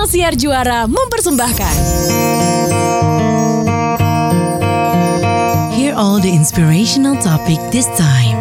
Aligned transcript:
Ruang 0.00 0.08
Siar 0.08 0.32
Juara 0.32 0.88
mempersembahkan. 0.88 1.76
Hear 5.76 5.92
all 5.92 6.16
the 6.24 6.32
inspirational 6.32 7.20
topic 7.20 7.60
this 7.68 7.84
time. 8.00 8.39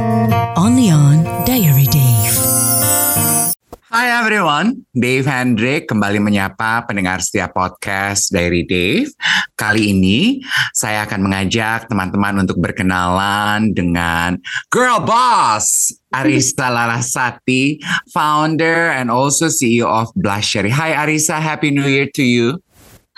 Hi 4.00 4.16
everyone, 4.24 4.88
Dave 4.96 5.28
Hendrik 5.28 5.92
kembali 5.92 6.24
menyapa 6.24 6.88
pendengar 6.88 7.20
setiap 7.20 7.52
podcast 7.52 8.32
Diary 8.32 8.64
Dave. 8.64 9.12
Kali 9.60 9.92
ini 9.92 10.40
saya 10.72 11.04
akan 11.04 11.28
mengajak 11.28 11.92
teman-teman 11.92 12.48
untuk 12.48 12.64
berkenalan 12.64 13.76
dengan 13.76 14.40
Girl 14.72 15.04
Boss 15.04 15.92
Arisa 16.16 16.72
Larasati, 16.80 17.84
founder 18.16 18.96
and 18.96 19.12
also 19.12 19.52
CEO 19.52 19.92
of 19.92 20.08
Blushery. 20.16 20.72
Hi 20.72 20.96
Arisa, 20.96 21.36
Happy 21.36 21.68
New 21.68 21.84
Year 21.84 22.08
to 22.16 22.24
you. 22.24 22.56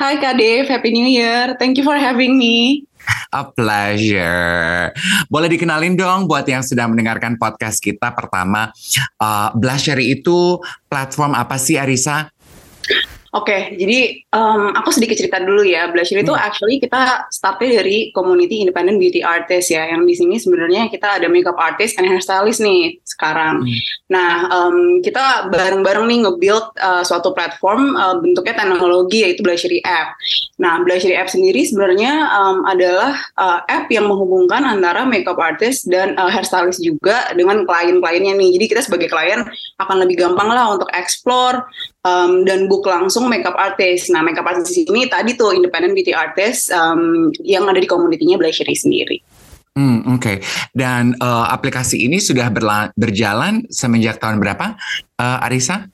Hi 0.01 0.17
Kak 0.17 0.41
Dave, 0.41 0.65
Happy 0.65 0.89
New 0.89 1.05
Year. 1.05 1.53
Thank 1.61 1.77
you 1.77 1.85
for 1.85 1.93
having 1.93 2.41
me. 2.41 2.89
A 3.37 3.47
pleasure. 3.47 4.91
Boleh 5.31 5.49
dikenalin 5.51 5.95
dong 5.95 6.27
buat 6.27 6.43
yang 6.43 6.61
sedang 6.65 6.91
mendengarkan 6.91 7.39
podcast 7.39 7.79
kita 7.79 8.11
pertama. 8.11 8.69
Uh, 9.21 9.53
Blushery 9.55 10.19
itu 10.19 10.59
platform 10.91 11.37
apa 11.37 11.55
sih 11.55 11.79
Arisa? 11.79 12.27
Oke, 13.31 13.79
jadi 13.79 14.27
um, 14.35 14.75
aku 14.75 14.91
sedikit 14.91 15.15
cerita 15.15 15.39
dulu 15.39 15.63
ya. 15.63 15.87
Blusher 15.87 16.19
itu 16.19 16.35
Hmm. 16.35 16.43
actually 16.43 16.83
kita 16.83 17.31
startnya 17.31 17.79
dari 17.79 18.11
community 18.11 18.59
independent 18.59 18.99
beauty 18.99 19.23
artist 19.23 19.71
ya. 19.71 19.87
Yang 19.87 20.03
di 20.03 20.15
sini 20.19 20.35
sebenarnya 20.35 20.91
kita 20.91 21.15
ada 21.15 21.31
makeup 21.31 21.55
artist 21.55 21.95
and 21.95 22.11
hairstylist 22.11 22.59
nih 22.59 22.99
sekarang. 23.07 23.63
Hmm. 23.63 23.79
Nah, 24.11 24.31
um, 24.51 24.99
kita 24.99 25.47
bareng-bareng 25.47 26.11
nih 26.11 26.19
nge-build 26.27 26.75
uh, 26.75 27.07
suatu 27.07 27.31
platform 27.31 27.95
uh, 27.95 28.19
bentuknya 28.19 28.67
teknologi 28.67 29.23
yaitu 29.23 29.47
Blushery 29.47 29.79
app. 29.87 30.11
Nah, 30.59 30.83
Blushery 30.83 31.15
app 31.15 31.31
sendiri 31.31 31.63
sebenarnya 31.63 32.27
um, 32.35 32.67
adalah 32.67 33.15
uh, 33.39 33.63
app 33.63 33.87
yang 33.87 34.11
menghubungkan 34.11 34.59
antara 34.67 35.07
makeup 35.07 35.39
artist 35.39 35.87
dan 35.87 36.19
uh, 36.19 36.27
hairstylist 36.27 36.83
juga 36.83 37.31
dengan 37.31 37.63
klien-kliennya 37.63 38.35
nih. 38.35 38.59
Jadi 38.59 38.65
kita 38.75 38.81
sebagai 38.83 39.07
klien 39.07 39.47
akan 39.79 40.03
lebih 40.03 40.19
gampang 40.19 40.51
lah 40.51 40.75
untuk 40.75 40.91
explore 40.91 41.63
um, 42.05 42.43
dan 42.45 42.65
book 42.65 42.85
langsung 42.85 43.29
makeup 43.29 43.55
artist. 43.57 44.09
Nah, 44.09 44.21
makeup 44.21 44.45
artist 44.45 44.73
di 44.73 44.85
sini 44.85 45.05
tadi 45.07 45.33
tuh 45.33 45.53
independent 45.53 45.93
beauty 45.93 46.13
artist 46.13 46.69
um, 46.73 47.29
yang 47.41 47.65
ada 47.69 47.77
di 47.77 47.89
komunitinya 47.89 48.37
Blushery 48.37 48.73
sendiri. 48.73 49.17
Hmm, 49.71 50.03
Oke. 50.19 50.43
Dan 50.75 51.15
uh, 51.23 51.47
aplikasi 51.47 52.03
ini 52.03 52.19
sudah 52.19 52.51
berla- 52.51 52.91
berjalan 52.99 53.63
semenjak 53.71 54.19
tahun 54.19 54.43
berapa, 54.43 54.75
uh, 55.15 55.45
Arisa? 55.47 55.87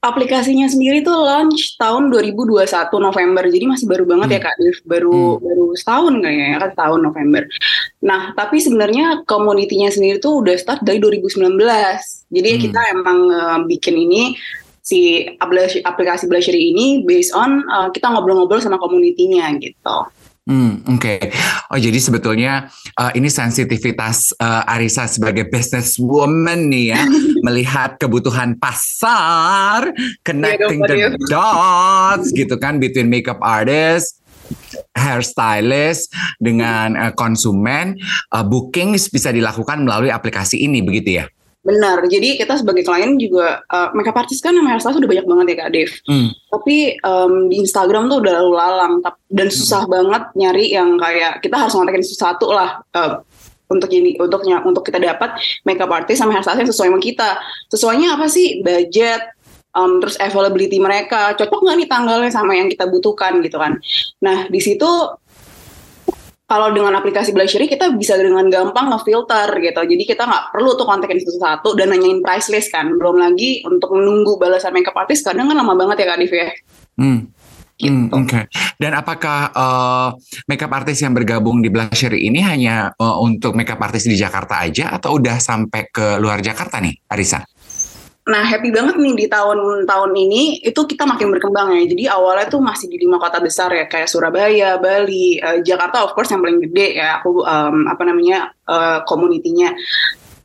Aplikasinya 0.00 0.64
sendiri 0.64 1.04
tuh 1.04 1.12
launch 1.12 1.76
tahun 1.76 2.08
2021 2.08 2.64
November, 2.96 3.44
jadi 3.52 3.68
masih 3.68 3.84
baru 3.84 4.08
banget 4.08 4.32
ya 4.32 4.40
Kak 4.40 4.56
Dev, 4.56 4.76
baru 4.88 5.36
Hmm. 5.36 5.44
baru 5.44 5.66
setahun 5.76 6.14
kayaknya 6.24 6.46
ya 6.48 6.58
kan 6.64 6.72
tahun 6.72 7.00
November. 7.04 7.42
Nah, 8.00 8.32
tapi 8.32 8.64
sebenarnya 8.64 9.28
komunitinya 9.28 9.92
sendiri 9.92 10.16
tuh 10.16 10.40
udah 10.40 10.56
start 10.56 10.80
dari 10.88 11.04
2019. 11.04 12.24
Jadi 12.32 12.50
Hmm. 12.56 12.60
kita 12.64 12.80
emang 12.96 13.18
uh, 13.28 13.58
bikin 13.68 14.00
ini 14.00 14.40
si 14.90 15.22
aplikasi, 15.38 15.86
aplikasi 15.86 16.26
Blushery 16.26 16.74
ini 16.74 17.06
based 17.06 17.30
on 17.30 17.62
uh, 17.70 17.86
kita 17.94 18.10
ngobrol-ngobrol 18.10 18.58
sama 18.58 18.82
komunitinya 18.82 19.54
gitu. 19.62 20.10
Hmm, 20.50 20.82
Oke. 20.90 21.30
Oh 21.70 21.78
jadi 21.78 21.94
sebetulnya 22.02 22.66
uh, 22.98 23.14
ini 23.14 23.30
sensitivitas 23.30 24.34
uh, 24.42 24.66
Arisa 24.66 25.06
sebagai 25.06 25.46
businesswoman 25.46 26.66
nih 26.66 26.84
ya 26.90 27.06
melihat 27.46 27.94
kebutuhan 28.02 28.58
pasar, 28.58 29.94
connecting 30.26 30.82
the 30.82 31.14
dots 31.30 32.34
gitu 32.34 32.58
kan 32.58 32.82
between 32.82 33.06
makeup 33.06 33.38
artist 33.38 34.18
hairstylist 34.98 36.10
dengan 36.42 36.98
uh, 36.98 37.12
konsumen 37.14 37.94
uh, 38.34 38.42
booking 38.42 38.98
bisa 38.98 39.30
dilakukan 39.30 39.86
melalui 39.86 40.10
aplikasi 40.10 40.58
ini 40.66 40.82
begitu 40.82 41.22
ya. 41.22 41.30
Benar, 41.60 42.08
jadi 42.08 42.40
kita 42.40 42.56
sebagai 42.56 42.80
klien 42.88 43.20
juga 43.20 43.60
uh, 43.68 43.92
makeup 43.92 44.16
artist 44.16 44.40
kan 44.40 44.56
sama 44.56 44.72
hairstylist 44.72 44.96
udah 45.04 45.10
banyak 45.12 45.26
banget 45.28 45.46
ya 45.52 45.56
Kak 45.60 45.70
Dev. 45.76 45.90
Hmm. 46.08 46.28
Tapi 46.48 46.76
um, 47.04 47.32
di 47.52 47.60
Instagram 47.60 48.08
tuh 48.08 48.24
udah 48.24 48.32
lalu 48.40 48.52
lalang 48.56 48.94
dan 49.28 49.52
susah 49.52 49.84
banget 49.84 50.24
nyari 50.40 50.72
yang 50.72 50.96
kayak 50.96 51.44
kita 51.44 51.60
harus 51.60 51.76
ngontekin 51.76 52.00
sesuatu 52.00 52.48
lah 52.48 52.80
uh, 52.96 53.20
untuk 53.68 53.92
ini 53.92 54.16
untuk 54.16 54.40
ny- 54.48 54.64
untuk 54.64 54.88
kita 54.88 54.96
dapat 55.04 55.36
makeup 55.68 55.92
artist 55.92 56.24
sama 56.24 56.32
hairstylist 56.32 56.64
yang 56.64 56.70
sesuai 56.72 56.88
sama 56.88 57.00
kita. 57.04 57.28
Sesuainya 57.68 58.08
apa 58.16 58.24
sih? 58.32 58.64
Budget, 58.64 59.20
um, 59.76 60.00
terus 60.00 60.16
availability 60.16 60.80
mereka 60.80 61.36
cocok 61.36 61.60
nggak 61.60 61.76
nih 61.76 61.88
tanggalnya 61.92 62.30
sama 62.32 62.56
yang 62.56 62.72
kita 62.72 62.88
butuhkan 62.88 63.36
gitu 63.44 63.60
kan. 63.60 63.76
Nah 64.24 64.48
di 64.48 64.60
situ 64.64 64.88
kalau 66.50 66.74
dengan 66.74 66.98
aplikasi 66.98 67.30
Blushery 67.30 67.70
kita 67.70 67.94
bisa 67.94 68.18
dengan 68.18 68.50
gampang 68.50 68.90
ngefilter 68.90 69.54
gitu. 69.62 69.80
Jadi 69.86 70.02
kita 70.02 70.26
nggak 70.26 70.50
perlu 70.50 70.74
tuh 70.74 70.82
kontekin 70.82 71.22
satu-satu 71.22 71.78
dan 71.78 71.94
nanyain 71.94 72.18
price 72.18 72.50
list 72.50 72.74
kan. 72.74 72.90
Belum 72.98 73.22
lagi 73.22 73.62
untuk 73.62 73.94
menunggu 73.94 74.34
balasan 74.34 74.74
makeup 74.74 74.98
artist 74.98 75.22
kadang 75.22 75.46
kan 75.46 75.54
lama 75.54 75.78
banget 75.78 76.02
ya 76.02 76.06
Kak 76.10 76.18
Div 76.18 76.34
ya. 76.34 76.48
Hmm. 76.98 77.20
Gitu. 77.78 77.96
Hmm, 77.96 78.12
Oke. 78.12 78.50
Dan 78.76 78.92
apakah 78.92 79.40
uh, 79.54 80.08
makeup 80.50 80.74
artist 80.74 81.00
yang 81.06 81.14
bergabung 81.14 81.62
di 81.62 81.70
Blushery 81.70 82.26
ini 82.26 82.42
hanya 82.42 82.92
uh, 82.98 83.16
untuk 83.22 83.54
makeup 83.54 83.80
artist 83.80 84.10
di 84.10 84.18
Jakarta 84.18 84.60
aja 84.66 84.92
atau 84.98 85.16
udah 85.16 85.38
sampai 85.38 85.88
ke 85.88 86.18
luar 86.18 86.42
Jakarta 86.42 86.82
nih, 86.82 86.92
Arisa? 87.08 87.40
Nah 88.30 88.46
happy 88.46 88.70
banget 88.70 88.94
nih 88.94 89.14
di 89.18 89.26
tahun-tahun 89.26 90.10
ini 90.14 90.62
itu 90.62 90.80
kita 90.86 91.02
makin 91.02 91.34
berkembang 91.34 91.74
ya. 91.74 91.82
Jadi 91.90 92.04
awalnya 92.06 92.46
tuh 92.46 92.62
masih 92.62 92.86
di 92.86 93.02
lima 93.02 93.18
kota 93.18 93.42
besar 93.42 93.74
ya 93.74 93.90
kayak 93.90 94.06
Surabaya, 94.06 94.78
Bali, 94.78 95.42
eh, 95.42 95.58
Jakarta 95.66 96.06
of 96.06 96.14
course 96.14 96.30
yang 96.30 96.38
paling 96.38 96.62
gede 96.62 97.02
ya. 97.02 97.18
Aku 97.18 97.42
um, 97.42 97.90
apa 97.90 98.02
namanya 98.06 98.54
komunitinya 99.02 99.74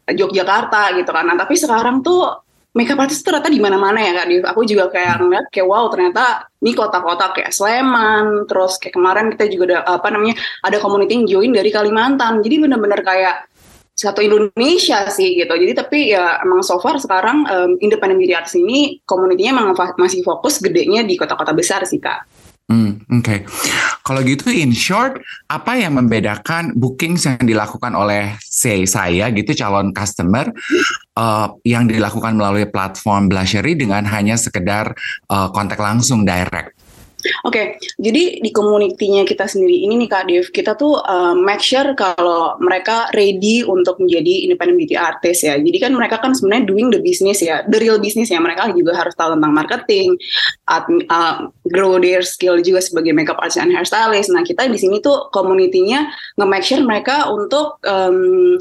Yogyakarta 0.10 0.98
gitu 0.98 1.14
kan. 1.14 1.30
Nah 1.30 1.38
tapi 1.38 1.54
sekarang 1.54 2.02
tuh 2.02 2.42
makeup 2.76 3.00
artist 3.00 3.24
tuh 3.24 3.32
ternyata 3.32 3.48
di 3.48 3.62
mana-mana 3.62 4.02
ya 4.02 4.12
kak 4.18 4.28
Div. 4.28 4.44
Aku 4.50 4.62
juga 4.66 4.90
kayak 4.90 5.22
ngeliat 5.22 5.46
kayak 5.54 5.68
wow 5.70 5.86
ternyata 5.88 6.50
ini 6.60 6.74
kota-kota 6.74 7.32
kayak 7.38 7.54
Sleman, 7.54 8.50
terus 8.50 8.82
kayak 8.82 8.98
kemarin 8.98 9.32
kita 9.32 9.46
juga 9.48 9.64
ada 9.70 9.78
apa 9.96 10.10
namanya 10.10 10.36
ada 10.66 10.82
community 10.82 11.14
yang 11.16 11.26
join 11.30 11.52
dari 11.54 11.70
Kalimantan. 11.70 12.42
Jadi 12.42 12.56
bener-bener 12.66 13.00
kayak 13.06 13.48
satu 13.96 14.20
Indonesia 14.20 15.08
sih 15.08 15.40
gitu. 15.40 15.56
Jadi 15.56 15.72
tapi 15.72 16.12
ya 16.12 16.44
emang 16.44 16.60
so 16.60 16.76
far 16.84 17.00
sekarang 17.00 17.48
um, 17.48 17.72
independent 17.80 18.20
beauty 18.20 18.36
artist 18.36 18.60
ini 18.60 19.00
komunitinya 19.08 19.64
emang 19.64 19.68
masih 19.96 20.20
fokus 20.20 20.60
gedenya 20.60 21.08
di 21.08 21.16
kota-kota 21.16 21.56
besar 21.56 21.88
sih 21.88 22.04
kak. 22.04 22.28
Hmm, 22.66 22.98
Oke. 23.22 23.46
Kalau 24.02 24.26
gitu, 24.26 24.50
in 24.50 24.74
short, 24.74 25.22
apa 25.46 25.78
yang 25.78 26.02
membedakan 26.02 26.74
bookings 26.74 27.30
yang 27.30 27.38
dilakukan 27.46 27.94
oleh 27.94 28.34
say 28.42 28.90
saya 28.90 29.30
gitu 29.30 29.54
calon 29.54 29.94
customer 29.94 30.50
uh, 31.14 31.54
yang 31.62 31.86
dilakukan 31.86 32.34
melalui 32.34 32.66
platform 32.66 33.30
Blushery 33.30 33.78
dengan 33.78 34.02
hanya 34.10 34.34
sekedar 34.34 34.98
uh, 35.30 35.54
kontak 35.54 35.78
langsung 35.78 36.26
direct? 36.26 36.74
Oke, 37.46 37.82
jadi 37.98 38.40
di 38.42 38.50
komunitinya 38.54 39.26
kita 39.26 39.50
sendiri 39.50 39.86
ini 39.86 39.98
nih 40.06 40.10
Kak 40.10 40.24
Dev, 40.30 40.46
kita 40.54 40.78
tuh 40.78 41.00
uh, 41.02 41.34
make 41.34 41.62
sure 41.62 41.96
kalau 41.98 42.58
mereka 42.62 43.10
ready 43.14 43.66
untuk 43.66 43.98
menjadi 44.02 44.46
independent 44.46 44.78
beauty 44.78 44.96
artist 44.98 45.46
ya. 45.46 45.58
Jadi 45.58 45.78
kan 45.82 45.92
mereka 45.94 46.22
kan 46.22 46.38
sebenarnya 46.38 46.66
doing 46.70 46.88
the 46.94 47.02
business 47.02 47.42
ya, 47.42 47.66
the 47.66 47.78
real 47.82 47.98
business 47.98 48.30
ya. 48.30 48.38
Mereka 48.38 48.74
juga 48.78 48.98
harus 48.98 49.14
tahu 49.18 49.38
tentang 49.38 49.54
marketing, 49.54 50.18
admi- 50.70 51.08
uh, 51.10 51.50
grow 51.70 51.98
their 51.98 52.22
skill 52.22 52.62
juga 52.62 52.82
sebagai 52.82 53.14
makeup 53.16 53.42
artist 53.42 53.62
and 53.62 53.74
hairstylist. 53.74 54.30
Nah 54.34 54.46
kita 54.46 54.68
di 54.70 54.78
sini 54.78 55.02
tuh 55.02 55.30
komunitinya 55.34 56.06
nge-make 56.38 56.66
sure 56.66 56.82
mereka 56.86 57.30
untuk 57.32 57.82
um, 57.86 58.58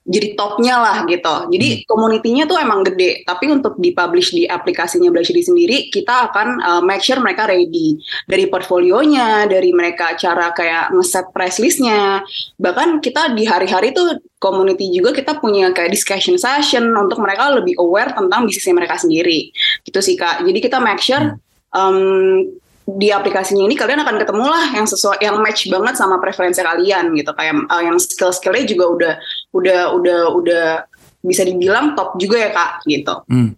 jadi 0.00 0.32
topnya 0.32 0.80
lah 0.80 0.96
gitu. 1.04 1.52
Jadi 1.52 1.84
komunitinya 1.84 2.48
tuh 2.48 2.56
emang 2.56 2.80
gede, 2.82 3.20
tapi 3.28 3.52
untuk 3.52 3.76
dipublish 3.76 4.32
di 4.32 4.48
aplikasinya 4.48 5.12
Blushery 5.12 5.44
sendiri, 5.44 5.92
kita 5.92 6.32
akan 6.32 6.48
uh, 6.64 6.82
make 6.82 7.04
sure 7.04 7.20
mereka 7.20 7.44
ready 7.44 8.00
dari 8.24 8.48
portfolionya, 8.48 9.44
dari 9.44 9.70
mereka 9.76 10.16
cara 10.16 10.56
kayak 10.56 10.96
ngeset 10.96 11.28
price 11.36 11.60
listnya. 11.60 12.24
Bahkan 12.56 13.04
kita 13.04 13.36
di 13.36 13.44
hari-hari 13.44 13.92
tuh 13.92 14.16
community 14.40 14.88
juga 14.88 15.12
kita 15.12 15.36
punya 15.36 15.68
kayak 15.76 15.92
discussion 15.92 16.40
session 16.40 16.90
untuk 16.96 17.20
mereka 17.20 17.52
lebih 17.52 17.76
aware 17.76 18.16
tentang 18.16 18.48
bisnisnya 18.48 18.74
mereka 18.74 18.96
sendiri. 18.96 19.52
Gitu 19.84 20.00
sih 20.00 20.16
kak. 20.16 20.48
Jadi 20.48 20.58
kita 20.64 20.80
make 20.80 21.04
sure 21.04 21.36
um, 21.76 22.48
di 22.96 23.12
aplikasinya 23.12 23.62
ini 23.66 23.76
kalian 23.78 24.02
akan 24.02 24.16
ketemu 24.18 24.46
lah 24.48 24.66
yang 24.74 24.86
sesuai 24.88 25.20
yang 25.22 25.36
match 25.38 25.68
banget 25.68 25.94
sama 25.98 26.16
preferensi 26.18 26.64
kalian 26.64 27.12
gitu. 27.14 27.30
Kayak 27.36 27.66
uh, 27.68 27.82
yang 27.82 27.96
skill 28.00 28.32
skillnya 28.34 28.64
juga 28.66 28.84
udah 28.90 29.14
udah 29.54 29.80
udah 29.94 30.20
udah 30.34 30.66
bisa 31.20 31.44
dibilang 31.44 31.92
top 31.96 32.16
juga 32.16 32.36
ya 32.40 32.50
kak 32.52 32.70
gitu. 32.88 33.14
Hmm. 33.28 33.56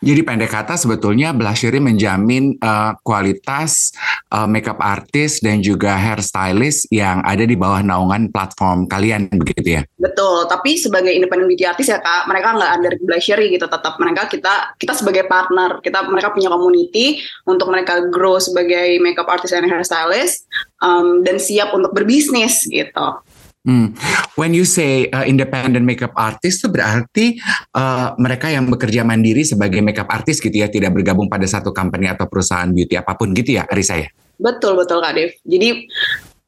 Jadi 0.00 0.24
pendek 0.24 0.48
kata 0.48 0.80
sebetulnya 0.80 1.36
Blusheri 1.36 1.76
menjamin 1.76 2.56
uh, 2.64 2.96
kualitas 3.04 3.92
uh, 4.32 4.48
makeup 4.48 4.80
artist 4.80 5.44
dan 5.44 5.60
juga 5.60 5.92
hairstylist 5.92 6.88
yang 6.88 7.20
ada 7.20 7.44
di 7.44 7.52
bawah 7.52 7.84
naungan 7.84 8.32
platform 8.32 8.88
kalian 8.88 9.28
begitu 9.28 9.76
ya? 9.76 9.82
Betul, 10.00 10.48
tapi 10.48 10.80
sebagai 10.80 11.12
independent 11.12 11.52
beauty 11.52 11.68
artist 11.68 11.92
ya 11.92 12.00
kak, 12.00 12.24
mereka 12.32 12.56
nggak 12.56 12.72
under 12.80 12.92
Blusheri 12.96 13.52
gitu, 13.52 13.68
tetap 13.68 14.00
mereka 14.00 14.24
kita 14.24 14.72
kita 14.80 14.96
sebagai 14.96 15.28
partner, 15.28 15.84
kita 15.84 16.08
mereka 16.08 16.32
punya 16.32 16.48
community 16.48 17.20
untuk 17.44 17.68
mereka 17.68 18.00
grow 18.08 18.40
sebagai 18.40 18.96
makeup 19.04 19.28
artist 19.28 19.52
dan 19.52 19.68
hairstylist 19.68 20.48
um, 20.80 21.20
dan 21.28 21.36
siap 21.36 21.76
untuk 21.76 21.92
berbisnis 21.92 22.64
gitu. 22.72 23.20
Hmm. 23.60 23.92
When 24.40 24.56
you 24.56 24.64
say 24.64 25.12
uh, 25.12 25.28
independent 25.28 25.84
makeup 25.84 26.16
artist 26.16 26.64
itu 26.64 26.68
berarti 26.72 27.36
uh, 27.76 28.16
mereka 28.16 28.48
yang 28.48 28.64
bekerja 28.72 29.04
mandiri 29.04 29.44
sebagai 29.44 29.84
makeup 29.84 30.08
artist 30.08 30.40
gitu 30.40 30.64
ya, 30.64 30.72
tidak 30.72 30.96
bergabung 30.96 31.28
pada 31.28 31.44
satu 31.44 31.68
company 31.68 32.08
atau 32.08 32.24
perusahaan 32.24 32.72
beauty 32.72 32.96
apa 32.96 33.12
pun 33.20 33.36
gitu 33.36 33.60
ya, 33.60 33.68
Arisa 33.68 34.00
ya? 34.00 34.08
Betul 34.40 34.80
betul 34.80 35.04
Kak 35.04 35.12
Dev. 35.12 35.36
Jadi 35.44 35.84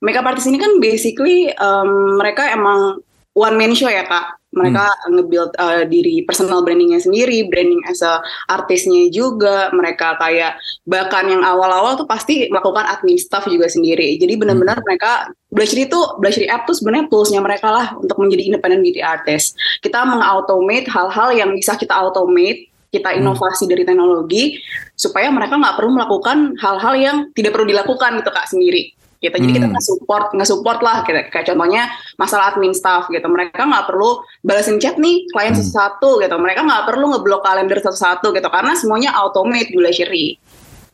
makeup 0.01 0.25
artist 0.25 0.49
ini 0.49 0.57
kan 0.57 0.81
basically 0.81 1.53
um, 1.61 2.17
mereka 2.17 2.49
emang 2.49 3.05
one 3.37 3.57
man 3.61 3.77
show 3.77 3.93
ya 3.93 4.09
Kak 4.09 4.42
mereka 4.53 4.85
hmm. 4.85 5.17
nge-build 5.17 5.53
uh, 5.57 5.85
diri 5.89 6.23
personal 6.29 6.61
brandingnya 6.61 7.01
sendiri, 7.01 7.49
branding 7.49 7.81
as 7.89 8.05
a 8.05 8.21
artisnya 8.53 9.09
juga. 9.09 9.73
Mereka 9.73 10.21
kayak 10.21 10.61
bahkan 10.85 11.25
yang 11.27 11.41
awal-awal 11.41 11.97
tuh 11.97 12.05
pasti 12.05 12.53
melakukan 12.53 12.85
admin 12.85 13.17
staff 13.17 13.49
juga 13.49 13.67
sendiri. 13.73 14.21
Jadi 14.21 14.37
benar-benar 14.37 14.81
hmm. 14.81 14.87
mereka 14.87 15.13
Blushly 15.53 15.85
itu 15.85 16.01
Blushly 16.21 16.49
app 16.49 16.65
tuh 16.65 16.77
sebenarnya 16.77 17.09
toolsnya 17.13 17.41
mereka 17.41 17.69
lah 17.73 17.87
untuk 17.97 18.17
menjadi 18.21 18.53
independent 18.53 18.81
beauty 18.85 19.01
artist. 19.01 19.57
Kita 19.81 20.05
mengautomate 20.05 20.89
hal-hal 20.89 21.29
yang 21.33 21.51
bisa 21.57 21.77
kita 21.77 21.93
automate 21.97 22.73
kita 22.93 23.09
hmm. 23.09 23.25
inovasi 23.25 23.65
hmm. 23.65 23.73
dari 23.73 23.83
teknologi 23.89 24.45
supaya 24.93 25.33
mereka 25.33 25.57
nggak 25.57 25.77
perlu 25.81 25.97
melakukan 25.97 26.55
hal-hal 26.61 26.95
yang 26.95 27.17
tidak 27.33 27.57
perlu 27.57 27.65
dilakukan 27.65 28.21
gitu 28.21 28.31
kak 28.31 28.49
sendiri 28.53 28.93
gitu. 29.23 29.33
Jadi 29.39 29.49
hmm. 29.55 29.59
kita 29.63 29.67
nggak 29.71 29.87
support, 29.87 30.27
nggak 30.35 30.49
support 30.51 30.79
lah. 30.83 31.07
Kayak, 31.07 31.31
kayak 31.31 31.47
contohnya 31.55 31.89
masalah 32.19 32.53
admin 32.53 32.75
staff 32.75 33.07
gitu. 33.09 33.25
Mereka 33.25 33.63
nggak 33.63 33.87
perlu 33.87 34.21
balasin 34.43 34.83
chat 34.83 34.99
nih 34.99 35.31
klien 35.31 35.55
hmm. 35.55 35.63
satu 35.63 36.19
gitu. 36.19 36.35
Mereka 36.35 36.67
nggak 36.67 36.85
perlu 36.91 37.15
ngeblok 37.15 37.47
kalender 37.47 37.79
satu-satu 37.79 38.35
gitu 38.35 38.49
karena 38.51 38.75
semuanya 38.75 39.15
automate 39.15 39.71
Blusheri. 39.71 40.37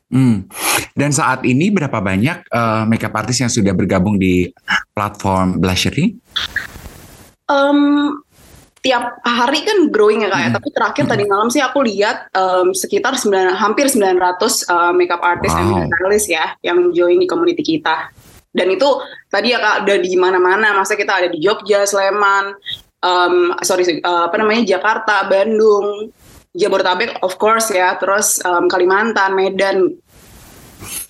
Hmm. 0.08 0.48
Dan 0.96 1.12
saat 1.12 1.44
ini 1.44 1.68
berapa 1.72 2.00
banyak 2.00 2.48
uh, 2.52 2.84
makeup 2.88 3.16
artist 3.16 3.44
yang 3.44 3.52
sudah 3.52 3.72
bergabung 3.72 4.20
di 4.20 4.48
platform 4.92 5.60
Blusheri? 5.60 6.16
Um, 7.48 8.12
tiap 8.80 9.20
hari 9.26 9.66
kan 9.66 9.92
growing 9.92 10.24
ya 10.24 10.28
kak 10.32 10.40
ya. 10.40 10.48
Hmm. 10.48 10.56
Tapi 10.56 10.68
terakhir 10.72 11.04
hmm. 11.04 11.12
tadi 11.12 11.24
malam 11.28 11.48
sih 11.52 11.62
aku 11.62 11.78
lihat 11.84 12.30
um, 12.32 12.72
sekitar 12.72 13.18
9, 13.18 13.58
hampir 13.58 13.86
900 13.90 14.16
uh, 14.70 14.92
makeup 14.94 15.20
artist 15.20 15.54
wow. 15.54 15.84
dan 15.84 15.92
stylist 15.92 16.28
ya 16.30 16.44
yang 16.64 16.78
join 16.94 17.18
di 17.18 17.26
community 17.28 17.62
kita. 17.76 18.08
Dan 18.58 18.74
itu 18.74 18.88
tadi 19.30 19.54
ya 19.54 19.62
kak 19.62 19.86
udah 19.86 19.96
di 20.02 20.12
mana-mana. 20.18 20.74
Masa 20.74 20.98
kita 20.98 21.22
ada 21.22 21.28
di 21.30 21.38
Jogja, 21.38 21.86
Sleman, 21.86 22.58
um, 23.06 23.54
sorry 23.62 24.02
uh, 24.02 24.26
apa 24.26 24.36
namanya 24.42 24.66
Jakarta, 24.76 25.30
Bandung, 25.30 26.10
Jabodetabek 26.58 27.22
of 27.22 27.38
course 27.38 27.70
ya. 27.70 27.94
Terus 28.02 28.42
um, 28.42 28.66
Kalimantan, 28.66 29.38
Medan 29.38 29.94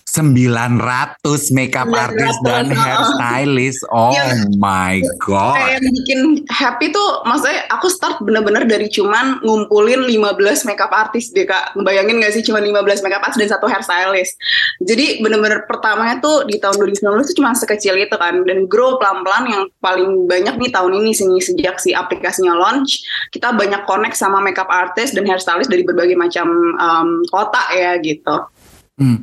900 0.08 1.20
makeup 1.52 1.84
900 1.92 2.00
artist 2.00 2.38
dan 2.48 2.66
hairstylist. 2.72 3.82
Oh 3.92 4.16
ya, 4.16 4.40
my 4.56 5.04
god. 5.20 5.60
Yang 5.76 5.92
bikin 6.00 6.20
happy 6.48 6.88
tuh 6.88 7.22
maksudnya 7.28 7.68
aku 7.68 7.92
start 7.92 8.24
bener-bener 8.24 8.64
dari 8.64 8.88
cuman 8.88 9.44
ngumpulin 9.44 10.08
15 10.08 10.64
makeup 10.64 10.88
artist 10.88 11.36
deh 11.36 11.44
Kak. 11.44 11.76
Ngebayangin 11.76 12.24
gak 12.24 12.32
sih 12.32 12.42
cuma 12.42 12.64
15 12.64 13.04
makeup 13.04 13.20
artist 13.20 13.40
dan 13.44 13.50
satu 13.52 13.68
hairstylist. 13.68 14.40
Jadi 14.80 15.20
bener-bener 15.20 15.68
pertamanya 15.68 16.16
tuh 16.24 16.48
di 16.48 16.56
tahun 16.56 16.80
2019 16.80 17.28
tuh 17.28 17.36
cuma 17.44 17.52
sekecil 17.52 18.00
itu 18.00 18.16
kan 18.16 18.48
dan 18.48 18.64
grow 18.64 18.96
pelan-pelan 18.96 19.44
yang 19.52 19.62
paling 19.84 20.24
banyak 20.24 20.56
nih 20.56 20.70
tahun 20.72 21.04
ini 21.04 21.12
sih 21.12 21.28
sejak 21.38 21.76
si 21.76 21.92
aplikasinya 21.92 22.56
launch 22.56 23.04
kita 23.28 23.52
banyak 23.52 23.84
connect 23.84 24.16
sama 24.16 24.40
makeup 24.40 24.70
artist 24.72 25.12
dan 25.12 25.28
hairstylist 25.28 25.68
dari 25.68 25.84
berbagai 25.84 26.16
macam 26.16 26.48
um, 26.80 27.20
kota 27.28 27.60
ya 27.76 28.00
gitu. 28.00 28.48
Hmm. 28.98 29.22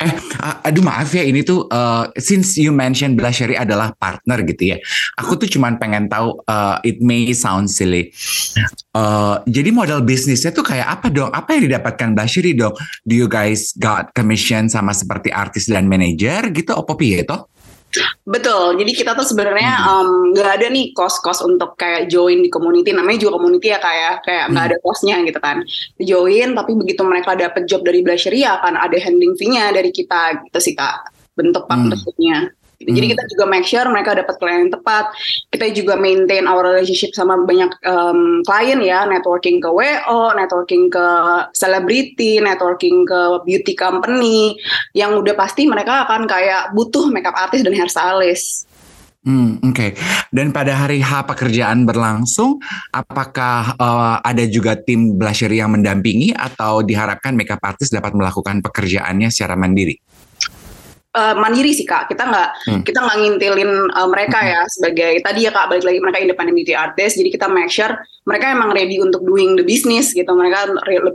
Eh, 0.00 0.16
aduh 0.64 0.80
maaf 0.80 1.12
ya 1.12 1.20
ini 1.20 1.44
tuh 1.44 1.68
uh, 1.68 2.08
since 2.16 2.56
you 2.56 2.72
mention 2.72 3.12
Blusheri 3.12 3.52
adalah 3.52 3.92
partner 4.00 4.40
gitu 4.48 4.72
ya. 4.72 4.80
Aku 5.20 5.36
tuh 5.36 5.44
cuman 5.44 5.76
pengen 5.76 6.08
tahu 6.08 6.40
uh, 6.48 6.80
it 6.80 7.04
may 7.04 7.28
sound 7.36 7.68
silly. 7.68 8.08
Uh, 8.96 9.44
jadi 9.44 9.68
modal 9.76 10.00
bisnisnya 10.00 10.56
tuh 10.56 10.64
kayak 10.64 10.88
apa 10.88 11.12
dong? 11.12 11.28
Apa 11.36 11.60
yang 11.60 11.68
didapatkan 11.68 12.16
Blusheri 12.16 12.56
dong? 12.56 12.72
Do 13.04 13.12
you 13.12 13.28
guys 13.28 13.76
got 13.76 14.16
commission 14.16 14.72
sama 14.72 14.96
seperti 14.96 15.28
artis 15.36 15.68
dan 15.68 15.84
manajer 15.84 16.48
gitu? 16.48 16.72
Apa 16.72 16.96
piye 16.96 17.20
toh? 17.28 17.44
Betul, 18.22 18.78
jadi 18.78 18.92
kita 18.94 19.12
tuh 19.18 19.26
sebenarnya 19.26 19.74
hmm. 19.82 20.38
nggak 20.38 20.50
um, 20.50 20.56
ada 20.62 20.66
nih 20.70 20.94
kos-kos 20.94 21.42
untuk 21.42 21.74
kayak 21.74 22.06
join 22.06 22.38
di 22.38 22.46
community, 22.46 22.94
namanya 22.94 23.26
juga 23.26 23.40
community 23.40 23.74
ya 23.74 23.82
kayak 23.82 24.22
kayak 24.22 24.44
nggak 24.54 24.64
hmm. 24.64 24.70
ada 24.70 24.76
kosnya 24.78 25.16
gitu 25.26 25.40
kan. 25.42 25.56
Join, 25.98 26.54
tapi 26.54 26.72
begitu 26.78 27.02
mereka 27.02 27.34
dapet 27.34 27.66
job 27.66 27.82
dari 27.82 28.06
Blushery 28.06 28.46
ya 28.46 28.62
akan 28.62 28.78
ada 28.78 28.94
handling 29.02 29.34
fee-nya 29.34 29.74
dari 29.74 29.90
kita 29.90 30.38
gitu 30.46 30.58
sih 30.62 30.78
kak, 30.78 31.10
bentuk 31.34 31.66
hmm. 31.66 31.70
partnership-nya. 31.70 32.38
Hmm. 32.46 32.59
Gitu. 32.80 32.96
Jadi 32.96 33.06
kita 33.12 33.24
juga 33.36 33.44
make 33.44 33.68
sure 33.68 33.84
mereka 33.92 34.16
dapat 34.16 34.40
klien 34.40 34.64
yang 34.64 34.72
tepat. 34.72 35.12
Kita 35.52 35.68
juga 35.76 36.00
maintain 36.00 36.48
our 36.48 36.64
relationship 36.64 37.12
sama 37.12 37.36
banyak 37.44 37.68
um, 37.84 38.40
klien 38.48 38.80
ya, 38.80 39.04
networking 39.04 39.60
ke 39.60 39.68
WO, 39.68 40.32
networking 40.32 40.88
ke 40.88 41.06
selebriti, 41.52 42.40
networking 42.40 43.04
ke 43.04 43.44
beauty 43.44 43.76
company 43.76 44.56
yang 44.96 45.12
udah 45.12 45.36
pasti 45.36 45.68
mereka 45.68 46.08
akan 46.08 46.24
kayak 46.24 46.72
butuh 46.72 47.12
makeup 47.12 47.36
artist 47.36 47.68
dan 47.68 47.76
hairstylist. 47.76 48.64
Hmm, 49.20 49.60
Oke. 49.60 49.92
Okay. 49.92 50.00
Dan 50.32 50.48
pada 50.48 50.72
hari 50.72 51.04
H 51.04 51.28
pekerjaan 51.28 51.84
berlangsung, 51.84 52.56
apakah 52.88 53.76
uh, 53.76 54.16
ada 54.24 54.48
juga 54.48 54.80
tim 54.80 55.20
blushery 55.20 55.60
yang 55.60 55.76
mendampingi 55.76 56.32
atau 56.32 56.80
diharapkan 56.80 57.36
makeup 57.36 57.60
artist 57.60 57.92
dapat 57.92 58.16
melakukan 58.16 58.64
pekerjaannya 58.64 59.28
secara 59.28 59.60
mandiri? 59.60 60.00
Uh, 61.16 61.34
mandiri 61.38 61.74
sih 61.74 61.86
kak 61.86 62.10
kita 62.10 62.26
nggak 62.26 62.48
hmm. 62.66 62.82
kita 62.86 62.98
nggak 63.02 63.18
ngintilin 63.18 63.72
uh, 63.94 64.08
mereka 64.10 64.38
hmm. 64.42 64.50
ya 64.50 64.60
sebagai 64.70 65.12
tadi 65.22 65.40
ya 65.46 65.50
kak 65.50 65.66
balik 65.70 65.84
lagi 65.86 65.98
mereka 65.98 66.18
independent 66.22 66.56
beauty 66.56 66.74
artist 66.74 67.14
jadi 67.18 67.30
kita 67.30 67.46
make 67.50 67.72
sure 67.72 67.92
mereka 68.26 68.52
emang 68.52 68.70
ready 68.70 69.02
untuk 69.02 69.22
doing 69.26 69.58
the 69.58 69.64
business 69.66 70.14
gitu 70.14 70.30
mereka 70.34 70.70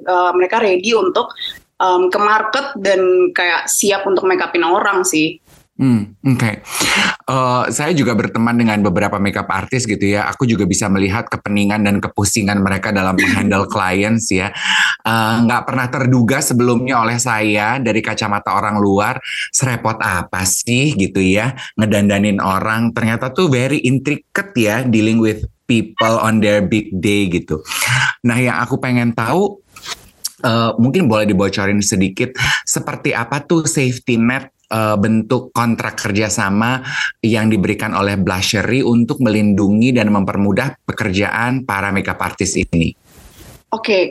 uh, 0.07 0.31
mereka 0.36 0.59
ready 0.59 0.92
untuk 0.92 1.31
um, 1.80 2.07
ke 2.12 2.19
market 2.19 2.75
dan 2.80 3.31
kayak 3.31 3.68
siap 3.68 4.03
untuk 4.07 4.27
make 4.27 4.44
upin 4.44 4.63
orang 4.63 5.03
sih 5.03 5.39
Hmm, 5.75 6.16
oke. 6.24 6.39
Okay. 6.39 6.56
Uh, 7.27 7.68
saya 7.68 7.92
juga 7.92 8.16
berteman 8.16 8.56
dengan 8.56 8.80
beberapa 8.80 9.19
makeup 9.19 9.51
artist 9.51 9.92
gitu 9.92 10.07
ya. 10.07 10.24
Aku 10.31 10.48
juga 10.48 10.63
bisa 10.63 10.88
melihat 10.88 11.27
kepeningan 11.27 11.83
dan 11.83 12.00
kepusingan 12.00 12.63
mereka 12.63 12.95
dalam 12.95 13.19
menghandle 13.19 13.68
clients 13.74 14.31
ya. 14.31 14.56
Uh, 15.04 15.44
nggak 15.44 15.62
uh, 15.62 15.66
pernah 15.68 15.88
terduga 15.92 16.39
sebelumnya 16.39 17.04
oleh 17.04 17.19
saya 17.19 17.75
dari 17.83 18.00
kacamata 18.00 18.56
orang 18.56 18.80
luar 18.80 19.19
serepot 19.52 20.00
apa 20.00 20.47
sih 20.47 20.95
gitu 20.95 21.19
ya 21.19 21.52
ngedandanin 21.76 22.40
orang. 22.40 22.95
Ternyata 22.95 23.35
tuh 23.35 23.52
very 23.52 23.83
intricate 23.83 24.56
ya 24.56 24.88
dealing 24.88 25.19
with 25.19 25.44
people 25.68 26.23
on 26.23 26.40
their 26.40 26.64
big 26.64 26.88
day 27.04 27.28
gitu. 27.28 27.59
Nah, 28.23 28.40
yang 28.40 28.64
aku 28.64 28.80
pengen 28.80 29.11
tahu 29.11 29.59
uh, 30.45 30.71
mungkin 30.80 31.11
boleh 31.11 31.28
dibocorin 31.28 31.83
sedikit 31.83 32.31
seperti 32.64 33.11
apa 33.11 33.44
tuh 33.44 33.68
safety 33.68 34.16
net 34.16 34.55
uh, 34.72 34.95
bentuk 34.95 35.52
kontrak 35.52 35.98
kerjasama 36.00 36.86
yang 37.26 37.50
diberikan 37.50 37.92
oleh 37.98 38.16
Blushery 38.16 38.86
untuk 38.86 39.19
melindungi 39.19 39.92
dan 39.92 40.14
mempermudah 40.14 40.86
pekerjaan 40.86 41.66
para 41.66 41.90
makeup 41.90 42.22
artist 42.22 42.56
ini? 42.56 42.94
Oke, 43.74 43.81
okay. 43.81 44.04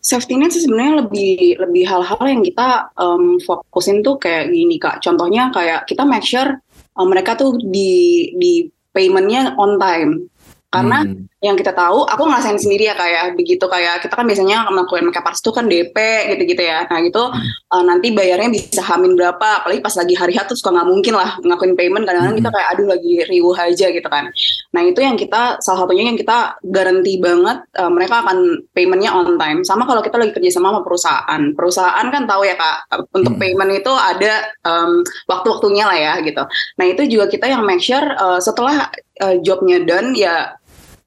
safety 0.00 0.38
net 0.38 0.54
sebenarnya 0.54 1.04
lebih 1.04 1.60
lebih 1.60 1.84
hal-hal 1.84 2.24
yang 2.24 2.40
kita 2.46 2.88
um, 2.96 3.36
fokusin 3.42 4.00
tuh 4.00 4.16
kayak 4.16 4.48
gini 4.48 4.80
kak. 4.80 5.02
Contohnya 5.04 5.52
kayak 5.52 5.84
kita 5.84 6.06
make 6.06 6.24
sure 6.24 6.56
um, 6.96 7.10
mereka 7.10 7.36
tuh 7.36 7.58
di 7.60 8.32
di 8.38 8.70
paymentnya 8.94 9.58
on 9.58 9.76
time. 9.76 10.29
Karena 10.70 11.02
hmm 11.02 11.30
yang 11.40 11.56
kita 11.56 11.72
tahu, 11.72 12.04
aku 12.04 12.28
ngerasain 12.28 12.60
sendiri 12.60 12.92
ya 12.92 12.92
kayak 12.92 13.32
begitu 13.32 13.64
kayak 13.64 14.04
kita 14.04 14.12
kan 14.12 14.28
biasanya 14.28 14.68
melakukan 14.68 15.08
makeup 15.08 15.24
artist 15.24 15.40
itu 15.40 15.56
kan 15.56 15.64
DP 15.64 15.96
gitu-gitu 16.36 16.62
ya. 16.68 16.84
Nah 16.84 17.00
gitu 17.00 17.32
hmm. 17.32 17.72
uh, 17.72 17.84
nanti 17.88 18.12
bayarnya 18.12 18.52
bisa 18.52 18.84
hamin 18.84 19.16
berapa, 19.16 19.64
apalagi 19.64 19.80
pas 19.80 19.96
lagi 19.96 20.12
hari 20.20 20.36
H 20.36 20.52
tuh 20.52 20.56
suka 20.60 20.76
nggak 20.76 20.88
mungkin 20.92 21.16
lah 21.16 21.40
ngakuin 21.40 21.80
payment 21.80 22.04
kadang-kadang 22.04 22.36
hmm. 22.36 22.44
kita 22.44 22.50
kayak 22.52 22.68
aduh 22.76 22.86
lagi 22.92 23.12
riuh 23.32 23.56
aja 23.56 23.86
gitu 23.88 24.08
kan. 24.12 24.28
Nah 24.76 24.82
itu 24.84 25.00
yang 25.00 25.16
kita 25.16 25.56
salah 25.64 25.88
satunya 25.88 26.12
yang 26.12 26.20
kita 26.20 26.60
garanti 26.60 27.16
banget 27.16 27.58
uh, 27.80 27.88
mereka 27.88 28.20
akan 28.20 28.68
paymentnya 28.76 29.16
on 29.16 29.40
time. 29.40 29.64
Sama 29.64 29.88
kalau 29.88 30.04
kita 30.04 30.20
lagi 30.20 30.36
kerja 30.36 30.60
sama 30.60 30.76
sama 30.76 30.84
perusahaan, 30.84 31.42
perusahaan 31.56 32.06
kan 32.12 32.28
tahu 32.28 32.44
ya 32.44 32.60
kak 32.60 33.08
untuk 33.16 33.32
hmm. 33.32 33.40
payment 33.40 33.80
itu 33.80 33.92
ada 33.96 34.44
um, 34.68 35.00
waktu-waktunya 35.24 35.88
lah 35.88 35.96
ya 35.96 36.12
gitu. 36.20 36.44
Nah 36.76 36.84
itu 36.84 37.08
juga 37.08 37.32
kita 37.32 37.48
yang 37.48 37.64
make 37.64 37.80
sure 37.80 38.04
uh, 38.20 38.36
setelah 38.36 38.92
uh, 39.24 39.36
jobnya 39.40 39.80
done 39.84 40.12
ya 40.12 40.59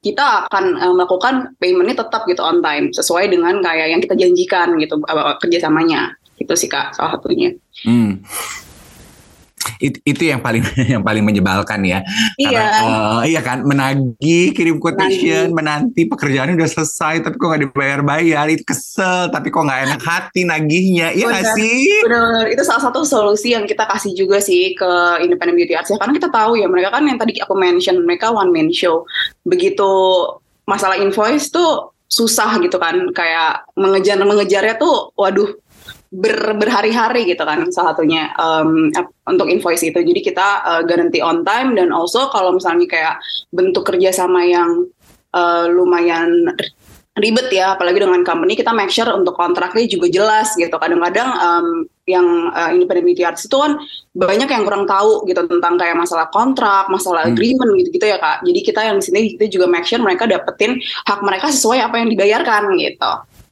kita 0.03 0.51
akan 0.51 0.77
uh, 0.83 0.93
melakukan 0.93 1.55
paymentnya 1.57 2.03
tetap 2.03 2.27
gitu 2.27 2.43
on 2.43 2.59
time 2.59 2.91
sesuai 2.91 3.31
dengan 3.31 3.63
kayak 3.63 3.87
yang 3.95 4.01
kita 4.03 4.19
janjikan 4.19 4.75
gitu 4.75 4.99
uh, 5.07 5.39
kerjasamanya 5.39 6.19
itu 6.35 6.53
sih 6.59 6.67
kak 6.67 6.91
salah 6.91 7.15
satunya. 7.15 7.55
Hmm. 7.87 8.19
It, 9.83 9.99
itu 10.07 10.31
yang 10.31 10.39
paling 10.39 10.63
yang 10.95 11.03
paling 11.03 11.27
menyebalkan 11.27 11.83
ya. 11.83 11.99
Iya. 12.39 12.63
Karena, 12.63 12.79
uh, 12.87 13.21
iya 13.27 13.43
kan 13.43 13.67
menagih 13.67 14.55
kirim 14.55 14.79
quotation, 14.79 15.51
menanti 15.51 16.07
pekerjaannya 16.07 16.55
udah 16.55 16.71
selesai 16.71 17.19
tapi 17.19 17.35
kok 17.35 17.47
nggak 17.51 17.63
dibayar-bayar 17.67 18.47
itu 18.47 18.63
kesel 18.63 19.27
tapi 19.27 19.51
kok 19.51 19.67
nggak 19.67 19.91
enak 19.91 20.01
hati 20.01 20.47
nagihnya 20.47 21.11
iya 21.11 21.25
nggak 21.27 21.59
sih? 21.59 22.07
Benar, 22.07 22.47
itu 22.47 22.63
salah 22.63 22.87
satu 22.87 23.03
solusi 23.03 23.51
yang 23.51 23.67
kita 23.67 23.83
kasih 23.83 24.15
juga 24.15 24.39
sih 24.39 24.71
ke 24.71 24.91
independent 25.19 25.59
beauty 25.59 25.75
arts 25.75 25.91
ya. 25.91 25.99
Karena 25.99 26.15
kita 26.15 26.31
tahu 26.31 26.55
ya 26.55 26.71
mereka 26.71 26.95
kan 26.95 27.03
yang 27.03 27.19
tadi 27.19 27.43
aku 27.43 27.51
mention 27.59 28.07
mereka 28.07 28.31
one 28.31 28.55
man 28.55 28.71
show. 28.71 29.03
Begitu 29.43 29.91
masalah 30.63 30.95
invoice 30.95 31.51
tuh 31.51 31.91
susah 32.13 32.61
gitu 32.61 32.77
kan, 32.77 33.09
kayak 33.09 33.65
mengejar 33.73 34.21
mengejarnya 34.21 34.77
tuh, 34.77 35.09
waduh 35.17 35.49
ber, 36.13 36.53
berhari-hari 36.61 37.25
gitu 37.25 37.41
kan 37.41 37.65
salah 37.73 37.97
satunya 37.97 38.29
um, 38.37 38.93
untuk 39.25 39.49
invoice 39.49 39.81
itu. 39.81 39.97
Jadi 39.97 40.21
kita 40.21 40.47
uh, 40.61 40.81
garanti 40.85 41.19
on 41.25 41.41
time 41.41 41.73
dan 41.73 41.89
also 41.89 42.29
kalau 42.29 42.53
misalnya 42.53 42.85
kayak 42.85 43.15
bentuk 43.49 43.89
kerjasama 43.89 44.45
yang 44.45 44.85
uh, 45.33 45.65
lumayan 45.65 46.53
ribet 47.13 47.53
ya, 47.53 47.77
apalagi 47.77 48.01
dengan 48.01 48.25
company 48.25 48.57
kita 48.57 48.73
make 48.73 48.89
sure 48.89 49.05
untuk 49.13 49.37
kontraknya 49.37 49.85
juga 49.85 50.09
jelas 50.09 50.57
gitu. 50.57 50.73
Kadang-kadang 50.73 51.29
um, 51.29 51.67
yang 52.09 52.25
uh, 52.49 52.73
independent 52.73 53.05
beauty 53.05 53.21
artist 53.21 53.45
itu 53.45 53.53
kan 53.53 53.77
banyak 54.17 54.49
yang 54.49 54.65
kurang 54.65 54.89
tahu 54.89 55.21
gitu 55.29 55.45
tentang 55.45 55.77
kayak 55.77 55.93
masalah 55.93 56.25
kontrak, 56.33 56.89
masalah 56.89 57.29
Hmm. 57.29 57.37
agreement 57.37 57.69
gitu-gitu 57.77 58.05
ya 58.09 58.17
kak. 58.17 58.41
Jadi 58.41 58.59
kita 58.65 58.81
yang 58.81 58.97
di 58.97 59.03
sini 59.05 59.19
kita 59.37 59.45
juga 59.45 59.65
make 59.69 59.85
sure 59.85 60.01
mereka 60.01 60.25
dapetin 60.25 60.81
hak 61.05 61.21
mereka 61.21 61.53
sesuai 61.53 61.85
apa 61.85 62.01
yang 62.01 62.09
dibayarkan 62.09 62.73
gitu. 62.81 63.11